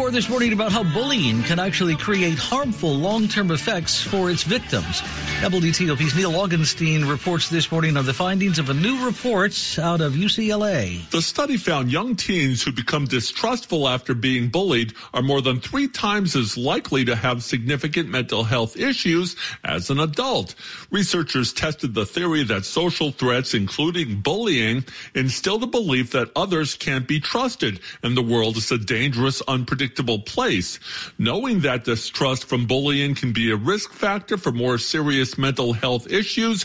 More 0.05 0.11
this 0.11 0.29
morning 0.29 0.53
about 0.53 0.71
how 0.71 0.83
bullying 0.83 1.41
can 1.45 1.57
actually 1.57 1.95
create 1.95 2.37
harmful 2.37 2.93
long-term 2.93 3.49
effects 3.49 3.99
for 4.03 4.29
its 4.29 4.43
victims. 4.43 5.01
WTOP's 5.41 6.15
Neil 6.15 6.31
Augenstein 6.31 7.09
reports 7.09 7.49
this 7.49 7.71
morning 7.71 7.97
on 7.97 8.05
the 8.05 8.13
findings 8.13 8.59
of 8.59 8.69
a 8.69 8.73
new 8.75 9.03
report 9.03 9.57
out 9.79 10.01
of 10.01 10.13
UCLA. 10.13 11.09
The 11.09 11.23
study 11.23 11.57
found 11.57 11.91
young 11.91 12.15
teens 12.15 12.61
who 12.61 12.71
become 12.71 13.05
distrustful 13.05 13.87
after 13.87 14.13
being 14.13 14.49
bullied 14.49 14.93
are 15.11 15.23
more 15.23 15.41
than 15.41 15.59
three 15.59 15.87
times 15.87 16.35
as 16.35 16.55
likely 16.55 17.03
to 17.05 17.15
have 17.15 17.41
significant 17.41 18.07
mental 18.07 18.43
health 18.43 18.77
issues 18.77 19.35
as 19.63 19.89
an 19.89 19.99
adult. 19.99 20.53
Researchers 20.91 21.51
tested 21.51 21.95
the 21.95 22.05
theory 22.05 22.43
that 22.43 22.65
social 22.65 23.09
threats, 23.09 23.55
including 23.55 24.21
bullying, 24.21 24.85
instill 25.15 25.57
the 25.57 25.65
belief 25.65 26.11
that 26.11 26.29
others 26.35 26.75
can't 26.75 27.07
be 27.07 27.19
trusted 27.19 27.79
and 28.03 28.15
the 28.15 28.21
world 28.21 28.55
is 28.55 28.71
a 28.71 28.77
dangerous, 28.77 29.41
unpredictable 29.47 29.94
place. 30.19 30.79
Knowing 31.17 31.61
that 31.61 31.83
distrust 31.83 32.45
from 32.45 32.65
bullying 32.65 33.15
can 33.15 33.33
be 33.33 33.51
a 33.51 33.55
risk 33.55 33.91
factor 33.91 34.37
for 34.37 34.51
more 34.51 34.77
serious 34.77 35.37
mental 35.37 35.73
health 35.73 36.11
issues, 36.11 36.63